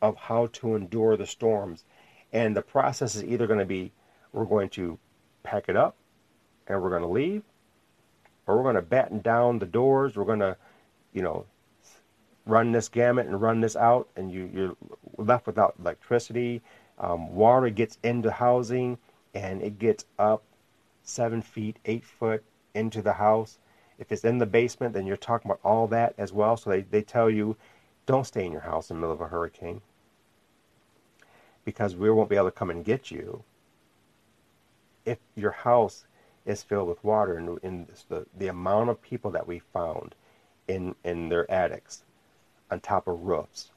[0.02, 1.86] of how to endure the storms.
[2.32, 3.92] And the process is either going to be
[4.34, 5.00] we're going to
[5.44, 5.96] pack it up
[6.68, 7.44] and we're going to leave,
[8.46, 10.16] or we're going to batten down the doors.
[10.16, 10.58] We're going to,
[11.14, 11.46] you know,
[12.46, 14.76] run this gamut and run this out, and you, you're
[15.18, 16.62] left without electricity.
[17.00, 18.98] Um, water gets into housing
[19.34, 20.44] and it gets up
[21.04, 23.60] seven feet, eight foot into the house.
[24.00, 26.58] If it's in the basement, then you're talking about all that as well.
[26.58, 27.58] So they, they tell you
[28.06, 29.82] don't stay in your house in the middle of a hurricane
[31.66, 33.44] because we won't be able to come and get you
[35.06, 36.06] if your house
[36.46, 40.16] is filled with water and in the, the amount of people that we found
[40.68, 42.04] in, in their attics
[42.72, 43.72] on top of roofs.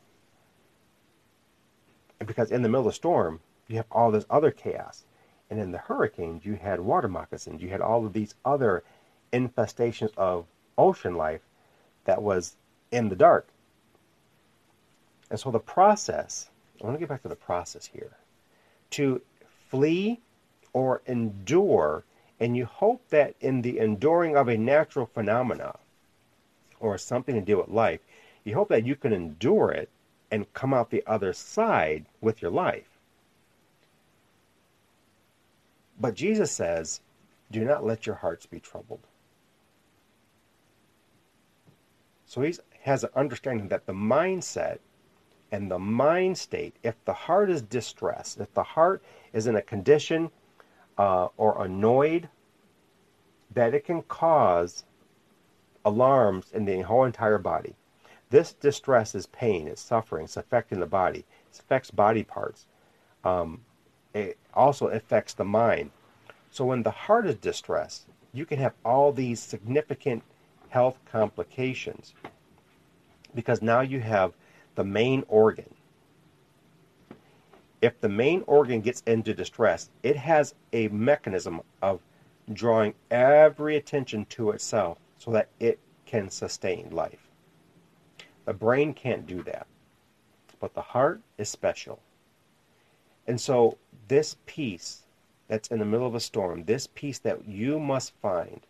[2.21, 5.05] And because in the middle of the storm, you have all this other chaos.
[5.49, 7.63] And in the hurricanes, you had water moccasins.
[7.63, 8.85] You had all of these other
[9.33, 11.43] infestations of ocean life
[12.05, 12.57] that was
[12.91, 13.47] in the dark.
[15.31, 16.51] And so the process
[16.81, 18.17] I want to get back to the process here.
[18.91, 19.21] To
[19.69, 20.21] flee
[20.73, 22.05] or endure,
[22.39, 25.77] and you hope that in the enduring of a natural phenomena
[26.79, 28.01] or something to do with life,
[28.45, 29.91] you hope that you can endure it
[30.31, 32.89] and come out the other side with your life.
[36.01, 37.01] But Jesus says,
[37.51, 39.01] do not let your hearts be troubled.
[42.31, 44.79] So he has an understanding that the mindset
[45.51, 49.03] and the mind state, if the heart is distressed, if the heart
[49.33, 50.31] is in a condition
[50.97, 52.29] uh, or annoyed,
[53.53, 54.85] that it can cause
[55.85, 57.75] alarms in the whole entire body.
[58.31, 62.67] This distress is pain, it's suffering, it's affecting the body, it affects body parts.
[63.25, 63.63] Um,
[64.15, 65.91] it also affects the mind.
[66.53, 70.23] So when the heart is distressed, you can have all these significant
[70.71, 72.15] health complications.
[73.35, 74.33] because now you have
[74.75, 75.75] the main organ.
[77.81, 82.01] If the main organ gets into distress, it has a mechanism of
[82.53, 87.29] drawing every attention to itself so that it can sustain life.
[88.45, 89.67] The brain can't do that,
[90.59, 92.01] but the heart is special.
[93.27, 95.03] And so, this peace
[95.47, 98.61] that's in the middle of a storm, this peace that you must find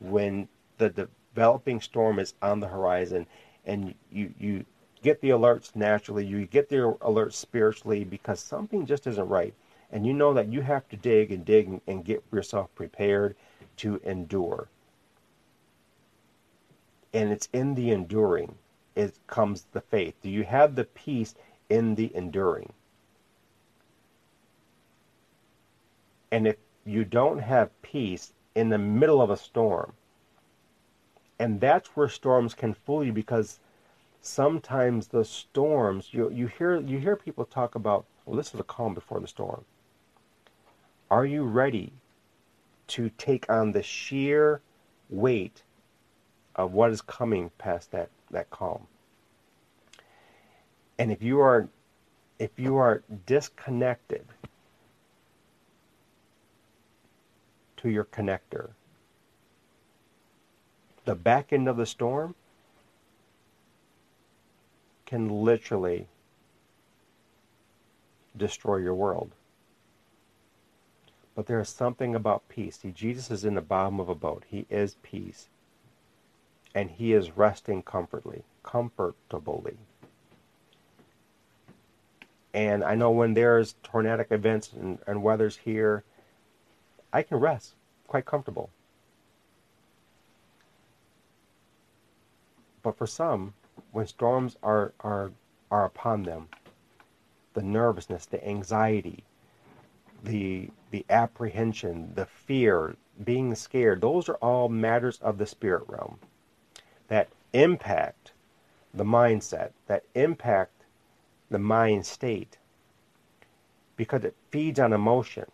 [0.00, 0.48] when
[0.78, 3.26] the developing storm is on the horizon
[3.66, 4.64] and you, you
[5.02, 9.54] get the alerts naturally, you get the alerts spiritually because something just isn't right.
[9.90, 13.36] And you know that you have to dig and dig and, and get yourself prepared
[13.78, 14.68] to endure.
[17.12, 18.54] And it's in the enduring
[18.98, 20.14] it comes the faith.
[20.22, 21.36] Do you have the peace
[21.70, 22.72] in the enduring?
[26.32, 29.92] And if you don't have peace in the middle of a storm,
[31.38, 33.60] and that's where storms can fool you because
[34.20, 38.64] sometimes the storms you you hear you hear people talk about well this is a
[38.64, 39.64] calm before the storm.
[41.10, 41.92] Are you ready
[42.88, 44.60] to take on the sheer
[45.08, 45.62] weight
[46.56, 48.86] of what is coming past that that calm?
[50.98, 51.68] And if you are
[52.38, 54.26] if you are disconnected
[57.76, 58.70] to your connector
[61.08, 62.34] the back end of the storm
[65.06, 66.06] can literally
[68.36, 69.30] destroy your world.
[71.34, 72.80] But there is something about peace.
[72.80, 74.44] See, Jesus is in the bottom of a boat.
[74.48, 75.48] He is peace.
[76.74, 79.78] And he is resting comfortably, comfortably.
[82.52, 86.04] And I know when there's tornadic events and, and weather's here,
[87.14, 88.68] I can rest quite comfortable.
[92.88, 93.52] But for some,
[93.92, 95.32] when storms are, are,
[95.70, 96.48] are upon them,
[97.52, 99.24] the nervousness, the anxiety,
[100.24, 106.18] the, the apprehension, the fear, being scared, those are all matters of the spirit realm
[107.08, 108.32] that impact
[108.94, 110.86] the mindset, that impact
[111.50, 112.56] the mind state
[113.96, 115.44] because it feeds on emotion.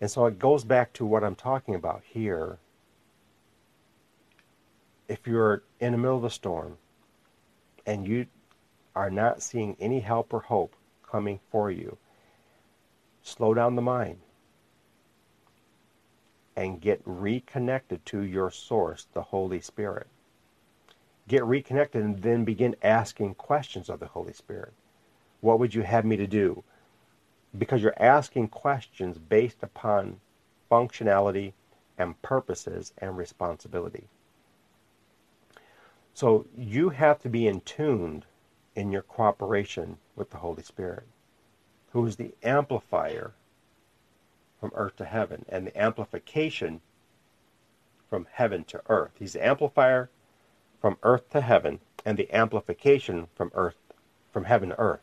[0.00, 2.60] And so it goes back to what I'm talking about here
[5.10, 6.78] if you're in the middle of a storm
[7.84, 8.26] and you
[8.94, 11.98] are not seeing any help or hope coming for you,
[13.20, 14.18] slow down the mind
[16.54, 20.06] and get reconnected to your source, the Holy Spirit.
[21.26, 24.72] Get reconnected and then begin asking questions of the Holy Spirit.
[25.40, 26.62] What would you have me to do?
[27.58, 30.20] Because you're asking questions based upon
[30.70, 31.52] functionality
[31.98, 34.06] and purposes and responsibility.
[36.20, 38.26] So you have to be in tuned
[38.76, 41.04] in your cooperation with the Holy Spirit,
[41.92, 43.32] who is the amplifier
[44.60, 46.82] from earth to heaven and the amplification
[48.10, 49.12] from heaven to earth.
[49.18, 50.10] He's the amplifier
[50.78, 53.78] from earth to heaven and the amplification from earth
[54.30, 55.00] from heaven to earth.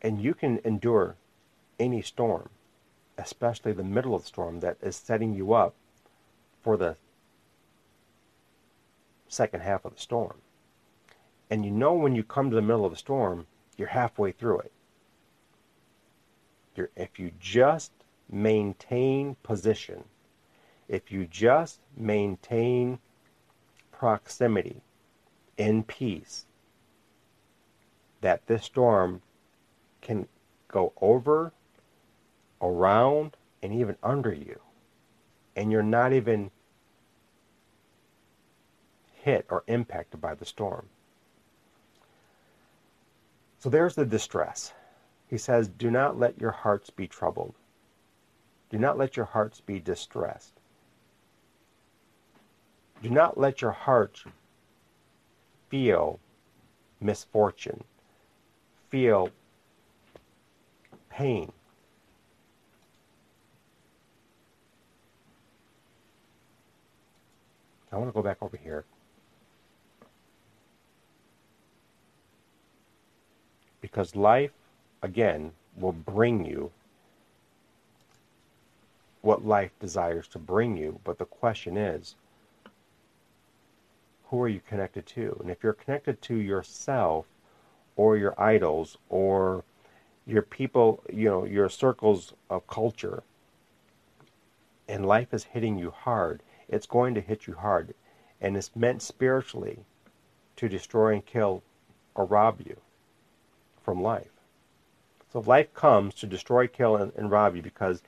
[0.00, 1.16] And you can endure
[1.78, 2.48] any storm,
[3.18, 5.74] especially the middle of the storm that is setting you up
[6.62, 6.96] for the
[9.34, 10.36] second half of the storm.
[11.50, 14.60] And you know when you come to the middle of the storm, you're halfway through
[14.60, 14.72] it.
[16.74, 17.92] You're, if you just
[18.30, 20.04] maintain position,
[20.88, 22.98] if you just maintain
[23.92, 24.82] proximity
[25.56, 26.46] in peace,
[28.20, 29.22] that this storm
[30.00, 30.26] can
[30.68, 31.52] go over,
[32.60, 34.60] around, and even under you.
[35.54, 36.50] And you're not even
[39.24, 40.86] hit or impacted by the storm.
[43.58, 44.74] So there's the distress.
[45.28, 47.54] He says, Do not let your hearts be troubled.
[48.68, 50.52] Do not let your hearts be distressed.
[53.02, 54.22] Do not let your heart
[55.70, 56.20] feel
[57.00, 57.82] misfortune,
[58.90, 59.30] feel
[61.08, 61.50] pain.
[67.90, 68.84] I want to go back over here.
[73.94, 74.50] Because life,
[75.02, 76.72] again, will bring you
[79.22, 80.98] what life desires to bring you.
[81.04, 82.16] But the question is,
[84.24, 85.36] who are you connected to?
[85.40, 87.26] And if you're connected to yourself
[87.94, 89.62] or your idols or
[90.26, 93.22] your people, you know, your circles of culture,
[94.88, 97.94] and life is hitting you hard, it's going to hit you hard.
[98.40, 99.84] And it's meant spiritually
[100.56, 101.62] to destroy and kill
[102.16, 102.76] or rob you
[103.84, 104.30] from life.
[105.32, 108.02] So life comes to destroy, kill, and, and rob you because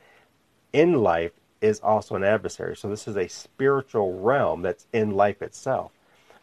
[0.72, 2.76] in life is also an adversary.
[2.76, 5.90] So this is a spiritual realm that's in life itself.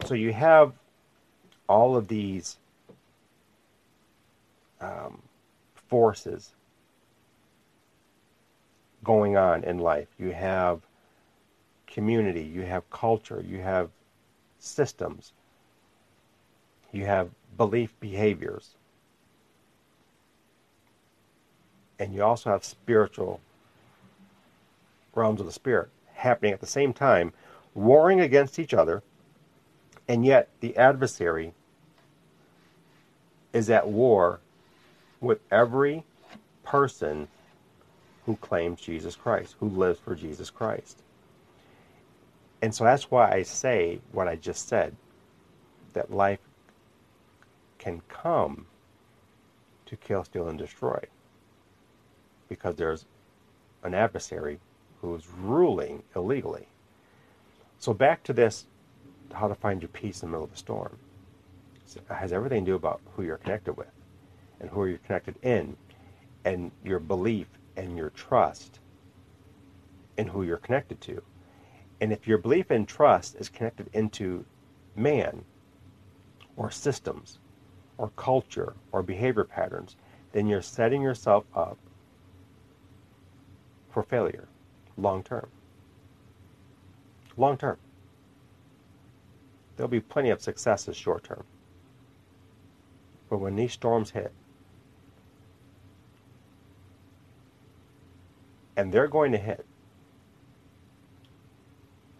[0.04, 0.72] So you have
[1.68, 2.58] all of these
[4.80, 5.22] um,
[5.88, 6.50] forces
[9.02, 10.08] going on in life.
[10.18, 10.80] You have
[11.86, 13.90] community, you have culture, you have
[14.58, 15.32] systems,
[16.92, 18.70] you have belief behaviors,
[21.98, 23.40] and you also have spiritual
[25.14, 27.32] realms of the spirit happening at the same time,
[27.74, 29.02] warring against each other,
[30.08, 31.54] and yet the adversary
[33.52, 34.40] is at war
[35.20, 36.04] with every
[36.62, 37.28] person
[38.26, 41.02] who claims Jesus Christ, who lives for Jesus Christ.
[42.62, 44.96] And so that's why I say what I just said
[45.92, 46.40] that life
[47.78, 48.66] can come
[49.86, 50.98] to kill, steal, and destroy
[52.54, 53.06] because there's
[53.82, 54.60] an adversary
[55.00, 56.68] who's ruling illegally.
[57.78, 58.66] So back to this
[59.32, 60.98] how to find your peace in the middle of the storm.
[61.94, 63.90] It has everything to do about who you're connected with
[64.60, 65.76] and who you're connected in
[66.44, 67.46] and your belief
[67.76, 68.80] and your trust
[70.16, 71.22] in who you're connected to.
[72.00, 74.44] And if your belief and trust is connected into
[74.96, 75.44] man
[76.56, 77.38] or systems
[77.98, 79.96] or culture or behavior patterns,
[80.32, 81.78] then you're setting yourself up
[83.94, 84.48] for failure
[84.98, 85.46] long term.
[87.36, 87.78] Long term.
[89.76, 91.44] There'll be plenty of successes short term.
[93.30, 94.32] But when these storms hit,
[98.76, 99.64] and they're going to hit,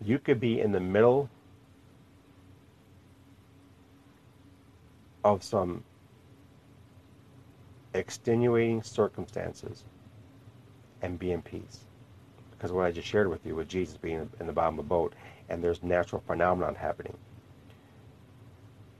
[0.00, 1.28] you could be in the middle
[5.24, 5.82] of some
[7.94, 9.84] extenuating circumstances
[11.04, 11.84] and be in peace.
[12.50, 14.88] Because what I just shared with you with Jesus being in the bottom of the
[14.88, 15.12] boat
[15.50, 17.16] and there's natural phenomenon happening.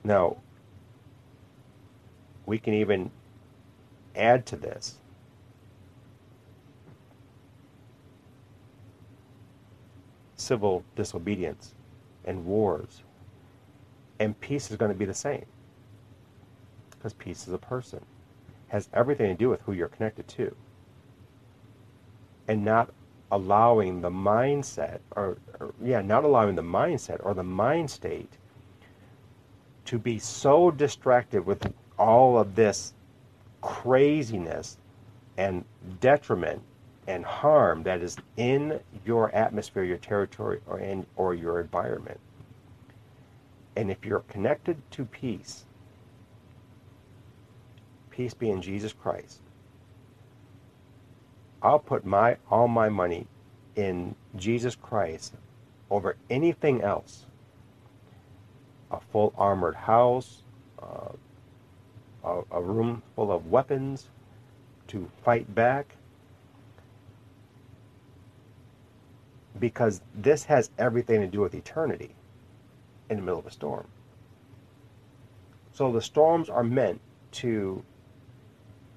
[0.04, 0.36] Now,
[2.44, 3.10] we can even
[4.14, 4.96] add to this
[10.36, 11.72] civil disobedience
[12.26, 13.02] and wars.
[14.20, 15.46] And peace is going to be the same.
[16.90, 18.04] Because peace is a person.
[18.68, 20.54] Has everything to do with who you're connected to.
[22.48, 22.90] And not
[23.30, 28.32] allowing the mindset, or, or yeah, not allowing the mindset or the mind state
[29.86, 32.94] to be so distracted with all of this
[33.60, 34.78] craziness
[35.36, 35.64] and
[36.00, 36.62] detriment
[37.06, 42.18] and harm that is in your atmosphere, your territory, or in or your environment.
[43.76, 45.64] And if you're connected to peace,
[48.10, 49.40] peace being in Jesus Christ,
[51.64, 53.26] I'll put my all my money
[53.74, 55.34] in Jesus Christ
[55.90, 57.26] over anything else.
[58.90, 60.42] A full armored house,
[60.80, 61.12] uh,
[62.22, 64.10] a, a room full of weapons
[64.88, 65.96] to fight back
[69.58, 72.14] because this has everything to do with eternity
[73.08, 73.86] in the middle of a storm.
[75.72, 77.00] So the storms are meant
[77.32, 77.82] to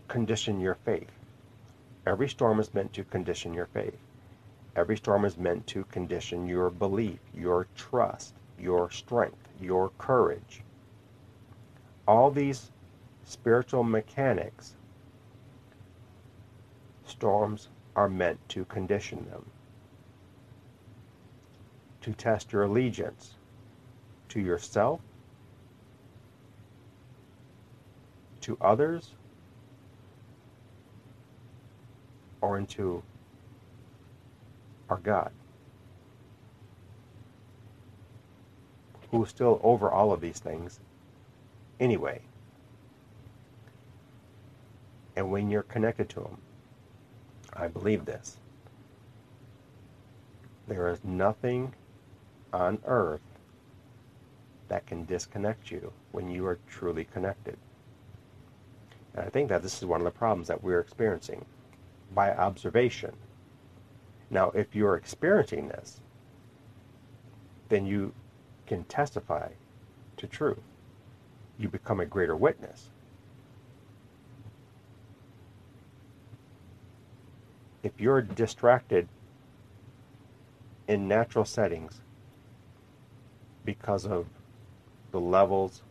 [0.07, 1.16] condition your faith.
[2.07, 3.99] Every storm is meant to condition your faith.
[4.77, 10.63] Every storm is meant to condition your belief, your trust, your strength, your courage.
[12.07, 12.71] All these
[13.25, 14.77] spiritual mechanics,
[17.05, 19.45] storms are meant to condition them
[21.99, 23.33] to test your allegiance
[24.29, 25.01] to yourself,
[28.39, 29.13] to others,
[32.41, 33.03] or into
[34.89, 35.31] our God,
[39.11, 40.79] who is still over all of these things
[41.79, 42.21] anyway.
[45.15, 46.37] And when you're connected to Him,
[47.53, 48.37] I believe this.
[50.67, 51.73] There is nothing
[52.53, 53.21] on earth
[54.67, 57.57] that can disconnect you when you are truly connected.
[59.13, 61.45] And I think that this is one of the problems that we're experiencing
[62.13, 63.13] by observation.
[64.29, 66.01] Now, if you're experiencing this,
[67.69, 68.13] then you
[68.65, 69.49] can testify
[70.17, 70.63] to truth.
[71.57, 72.89] You become a greater witness.
[77.83, 79.07] If you're distracted
[80.87, 82.01] in natural settings
[83.63, 84.27] because of
[85.11, 85.83] the levels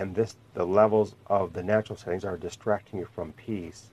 [0.00, 3.90] and this the levels of the natural settings are distracting you from peace.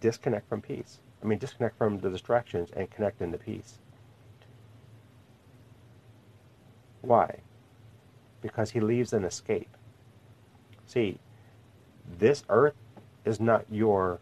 [0.00, 0.98] Disconnect from peace.
[1.22, 3.78] I mean disconnect from the distractions and connect into peace.
[7.00, 7.42] Why?
[8.40, 9.76] Because he leaves an escape.
[10.84, 11.20] See
[12.18, 12.74] this earth
[13.24, 14.18] is not your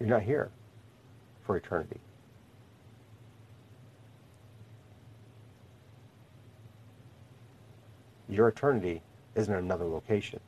[0.00, 0.50] you're not here
[1.42, 2.00] for eternity
[8.28, 9.02] your eternity
[9.34, 10.40] is in another location.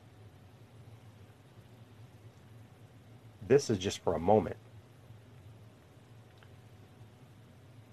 [3.47, 4.57] This is just for a moment.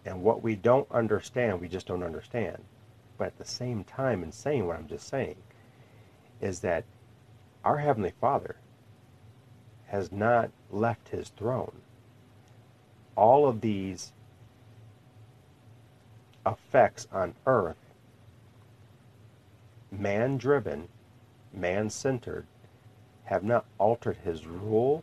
[0.05, 2.62] And what we don't understand, we just don't understand.
[3.18, 5.37] But at the same time, in saying what I'm just saying,
[6.41, 6.84] is that
[7.64, 8.57] our Heavenly Father
[9.87, 11.80] has not left his throne.
[13.16, 14.12] All of these
[16.45, 17.76] effects on earth
[19.99, 20.88] man driven,
[21.53, 22.47] man centered,
[23.24, 25.03] have not altered his rule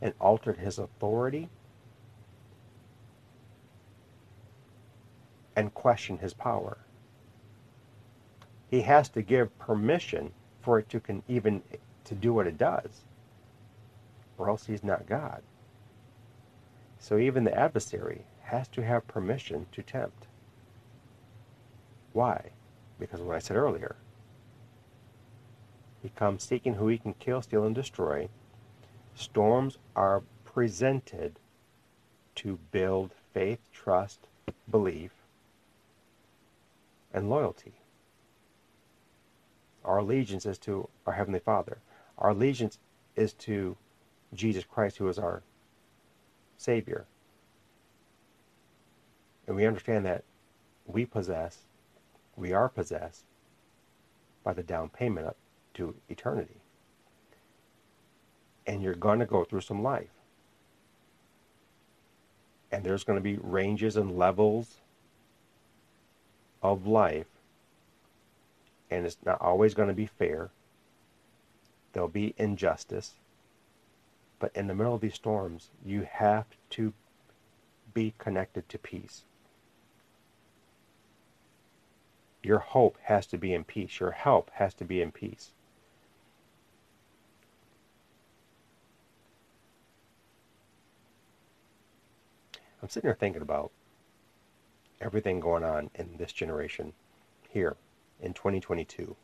[0.00, 1.48] and altered his authority
[5.54, 6.78] and questioned his power.
[8.70, 11.62] He has to give permission for it to can even
[12.04, 13.04] to do what it does,
[14.38, 15.42] or else he's not God.
[16.98, 20.26] So even the adversary has to have permission to tempt.
[22.12, 22.50] Why?
[22.98, 23.96] Because of what I said earlier.
[26.02, 28.28] He comes seeking who he can kill, steal, and destroy.
[29.14, 31.38] Storms are presented
[32.36, 34.26] to build faith, trust,
[34.70, 35.12] belief,
[37.12, 37.74] and loyalty.
[39.84, 41.78] Our allegiance is to our Heavenly Father.
[42.18, 42.78] Our allegiance
[43.16, 43.76] is to
[44.34, 45.42] Jesus Christ, who is our
[46.56, 47.06] Savior.
[49.46, 50.24] And we understand that
[50.86, 51.58] we possess
[52.42, 53.22] we are possessed
[54.42, 55.36] by the down payment up
[55.74, 56.60] to eternity.
[58.66, 60.10] And you're going to go through some life.
[62.72, 64.78] And there's going to be ranges and levels
[66.64, 67.28] of life.
[68.90, 70.50] And it's not always going to be fair.
[71.92, 73.12] There'll be injustice.
[74.40, 76.92] But in the middle of these storms, you have to
[77.94, 79.22] be connected to peace.
[82.42, 84.00] Your hope has to be in peace.
[84.00, 85.52] Your help has to be in peace.
[92.82, 93.70] I'm sitting here thinking about
[95.00, 96.92] everything going on in this generation
[97.48, 97.76] here
[98.20, 99.14] in 2022.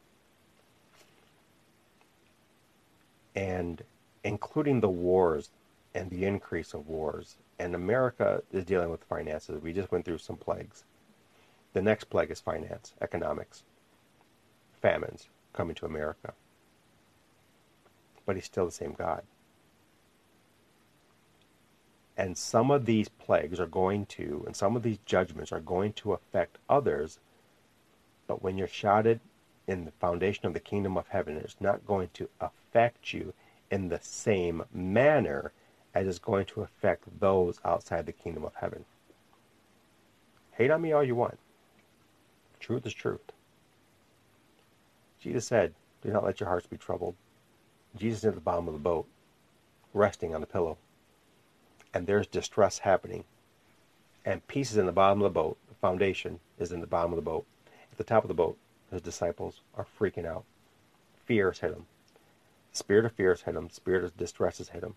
[3.35, 3.83] And
[4.23, 5.51] including the wars
[5.95, 7.37] and the increase of wars.
[7.59, 9.61] And America is dealing with finances.
[9.61, 10.85] We just went through some plagues.
[11.73, 13.62] The next plague is finance, economics,
[14.81, 16.33] famines coming to America.
[18.25, 19.23] But he's still the same God.
[22.16, 25.93] And some of these plagues are going to, and some of these judgments are going
[25.95, 27.21] to affect others.
[28.27, 29.21] But when you're shouted
[29.69, 33.35] in the foundation of the kingdom of heaven, it's not going to affect you
[33.71, 35.53] in the same manner
[35.95, 38.85] as it's going to affect those outside the kingdom of heaven.
[40.53, 41.39] Hate on me all you want.
[42.69, 43.33] Truth is truth.
[45.19, 47.14] Jesus said, Do not let your hearts be troubled.
[47.97, 49.09] Jesus is at the bottom of the boat,
[49.95, 50.77] resting on the pillow.
[51.95, 53.25] And there's distress happening.
[54.23, 55.57] And peace is in the bottom of the boat.
[55.71, 57.47] The foundation is in the bottom of the boat.
[57.91, 58.59] At the top of the boat,
[58.93, 60.45] his disciples are freaking out.
[61.25, 61.87] Fear has hit them.
[62.73, 63.71] Spirit of fear has hit them.
[63.71, 64.95] Spirit of distress has hit them.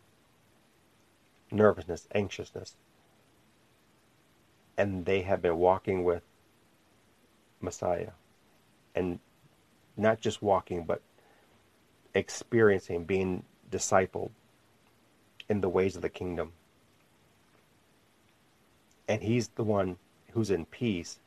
[1.51, 2.75] Nervousness, anxiousness.
[4.77, 6.23] And they have been walking with
[7.63, 8.11] Messiah.
[8.95, 9.19] And
[9.97, 11.01] not just walking, but
[12.13, 14.31] experiencing, being discipled
[15.49, 16.53] in the ways of the kingdom.
[19.07, 19.97] And he's the one
[20.31, 21.19] who's in peace,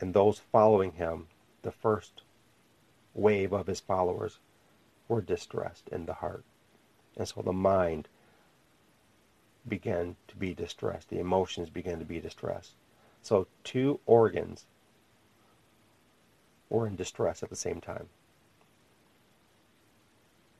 [0.00, 1.26] and those following him,
[1.62, 2.22] the first
[3.14, 4.38] wave of his followers,
[5.08, 6.44] were distressed in the heart.
[7.16, 8.08] And so the mind
[9.68, 12.72] began to be distressed, the emotions began to be distressed.
[13.20, 14.66] So, two organs
[16.72, 18.08] or in distress at the same time.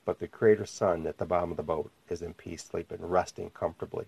[0.05, 3.49] But the Creator's Son at the bottom of the boat is in peace, sleeping, resting
[3.49, 4.05] comfortably.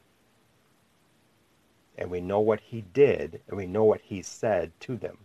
[1.98, 5.18] And we know what he did, and we know what he said to them.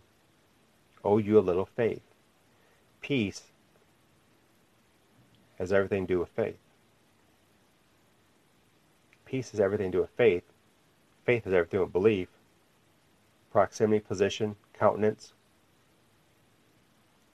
[1.03, 2.01] Oh, you a little faith.
[2.99, 3.43] Peace
[5.59, 6.57] has everything to do with faith.
[9.25, 10.43] peace has everything to do with faith.
[11.25, 12.29] Faith has everything to do with belief.
[13.51, 15.33] Proximity, position, countenance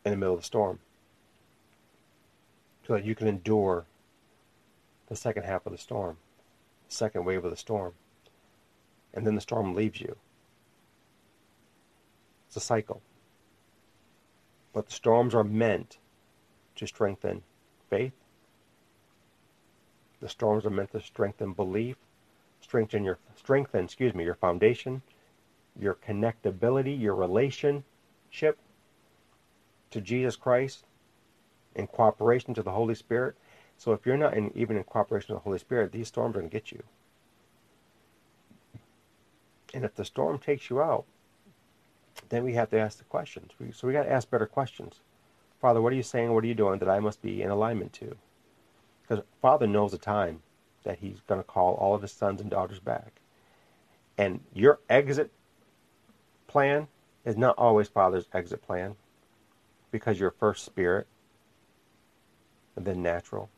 [0.07, 0.79] in the middle of the storm.
[2.85, 3.85] So that you can endure
[5.07, 6.17] the second half of the storm,
[6.87, 7.93] the second wave of the storm.
[9.13, 10.15] And then the storm leaves you.
[12.47, 13.01] It's a cycle.
[14.73, 15.97] But the storms are meant
[16.75, 17.43] to strengthen
[17.89, 18.13] faith.
[20.19, 21.97] The storms are meant to strengthen belief,
[22.61, 25.01] strengthen your strengthen, excuse me, your foundation,
[25.79, 28.57] your connectability, your relationship
[29.91, 30.85] to Jesus Christ
[31.75, 33.35] in cooperation to the Holy Spirit.
[33.77, 36.39] So if you're not in, even in cooperation with the Holy Spirit, these storms are
[36.39, 36.83] going to get you.
[39.73, 41.05] And if the storm takes you out,
[42.29, 43.51] then we have to ask the questions.
[43.73, 45.01] So we got to ask better questions.
[45.61, 46.33] Father, what are you saying?
[46.33, 48.15] What are you doing that I must be in alignment to?
[49.01, 50.41] Because Father knows the time
[50.83, 53.21] that He's going to call all of His sons and daughters back.
[54.17, 55.31] And your exit
[56.47, 56.87] plan
[57.25, 58.95] is not always Father's exit plan
[59.91, 61.07] because you're first spirit
[62.77, 63.49] then natural.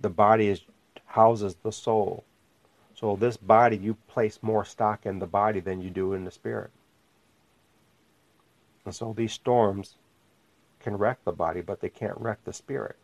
[0.00, 0.62] The body is
[1.06, 2.24] houses the soul.
[2.94, 6.30] So this body, you place more stock in the body than you do in the
[6.30, 6.70] spirit.
[8.84, 9.94] And so these storms
[10.80, 12.96] can wreck the body, but they can't wreck the spirit.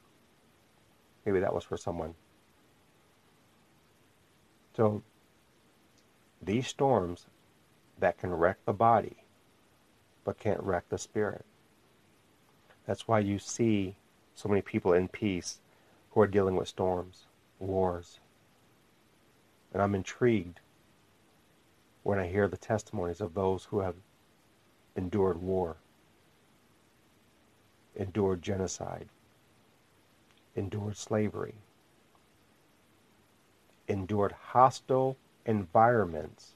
[1.25, 2.15] Maybe that was for someone.
[4.77, 5.03] So
[6.43, 7.27] these storms
[7.99, 9.24] that can wreck the body,
[10.25, 11.45] but can't wreck the spirit.
[12.87, 13.97] That's why you see
[14.35, 15.61] so many people in peace
[16.11, 17.27] who are dealing with storms,
[17.59, 18.19] wars,
[19.73, 20.61] and I'm intrigued
[22.03, 23.97] when I hear the testimonies of those who have
[24.97, 25.77] endured war,
[27.97, 29.09] endured genocide,
[30.55, 31.55] endured slavery,
[33.89, 35.17] endured hostile
[35.47, 36.53] environments.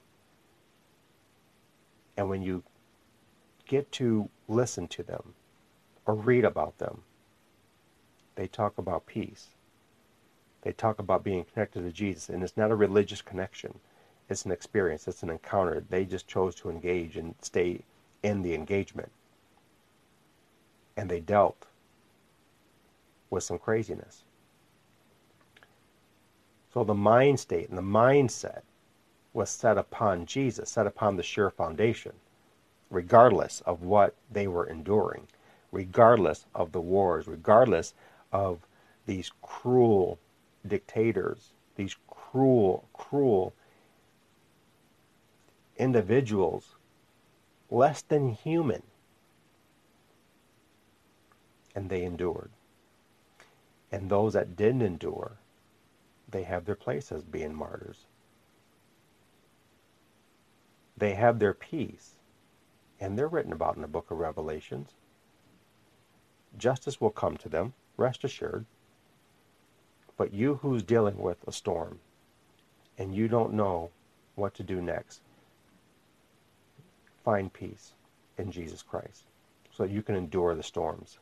[2.16, 2.62] And when you
[3.68, 5.34] get to listen to them
[6.04, 7.02] or read about them,
[8.34, 9.48] they talk about peace.
[10.62, 13.78] They talk about being connected to Jesus, and it's not a religious connection.
[14.28, 15.06] It's an experience.
[15.06, 15.84] It's an encounter.
[15.88, 17.82] They just chose to engage and stay
[18.22, 19.12] in the engagement.
[20.96, 21.66] And they dealt
[23.30, 24.24] with some craziness.
[26.74, 28.62] So the mind state and the mindset
[29.32, 32.12] was set upon Jesus, set upon the sure foundation,
[32.90, 35.26] regardless of what they were enduring,
[35.72, 37.94] regardless of the wars, regardless
[38.32, 38.60] of
[39.06, 40.18] these cruel
[40.66, 43.54] dictators, these cruel, cruel
[45.76, 46.74] individuals,
[47.70, 48.82] less than human.
[51.74, 52.50] And they endured.
[53.92, 55.32] And those that didn't endure,
[56.30, 58.04] they have their place as being martyrs.
[60.96, 62.14] They have their peace,
[63.00, 64.90] and they're written about in the book of Revelations.
[66.56, 68.64] Justice will come to them, rest assured.
[70.16, 72.00] But you who's dealing with a storm
[72.96, 73.90] and you don't know
[74.34, 75.20] what to do next,
[77.24, 77.92] find peace
[78.36, 79.24] in Jesus Christ
[79.70, 81.18] so that you can endure the storms.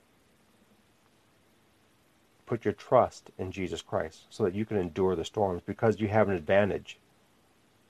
[2.46, 6.08] Put your trust in Jesus Christ so that you can endure the storms because you
[6.08, 6.98] have an advantage.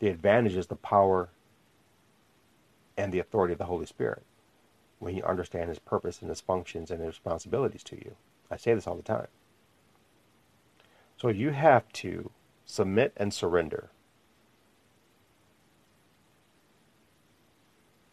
[0.01, 1.29] The advantage is the power
[2.97, 4.25] and the authority of the Holy Spirit
[4.99, 8.17] when you understand His purpose and His functions and His responsibilities to you.
[8.51, 9.29] I say this all the time.
[11.17, 12.31] So you have to
[12.65, 13.91] submit and surrender.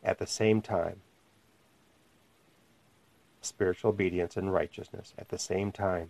[0.04, 1.02] At the same time,
[3.42, 6.10] spiritual obedience and righteousness at the same time.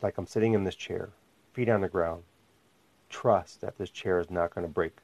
[0.00, 1.10] Like I'm sitting in this chair,
[1.52, 2.24] feet on the ground.
[3.08, 4.96] Trust that this chair is not going to break.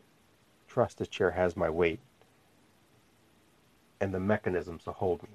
[0.78, 1.98] Trust this chair has my weight
[4.00, 5.30] and the mechanisms to hold me.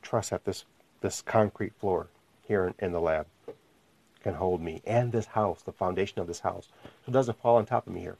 [0.00, 0.64] Trust that this,
[1.02, 2.06] this concrete floor
[2.48, 3.26] here in, in the lab
[4.22, 7.56] can hold me and this house, the foundation of this house, so it doesn't fall
[7.56, 8.16] on top of me here.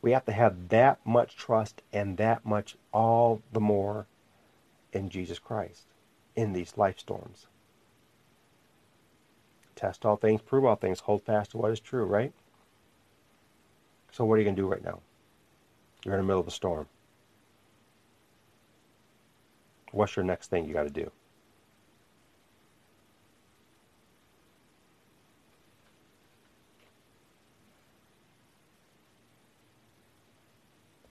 [0.00, 4.06] We have to have that much trust and that much all the more
[4.92, 5.86] in Jesus Christ
[6.36, 7.48] in these life storms.
[9.74, 12.32] Test all things, prove all things, hold fast to what is true, right?
[14.12, 15.00] So what are you going to do right now?
[16.04, 16.86] You're in the middle of a storm.
[19.92, 21.10] What's your next thing you got to do?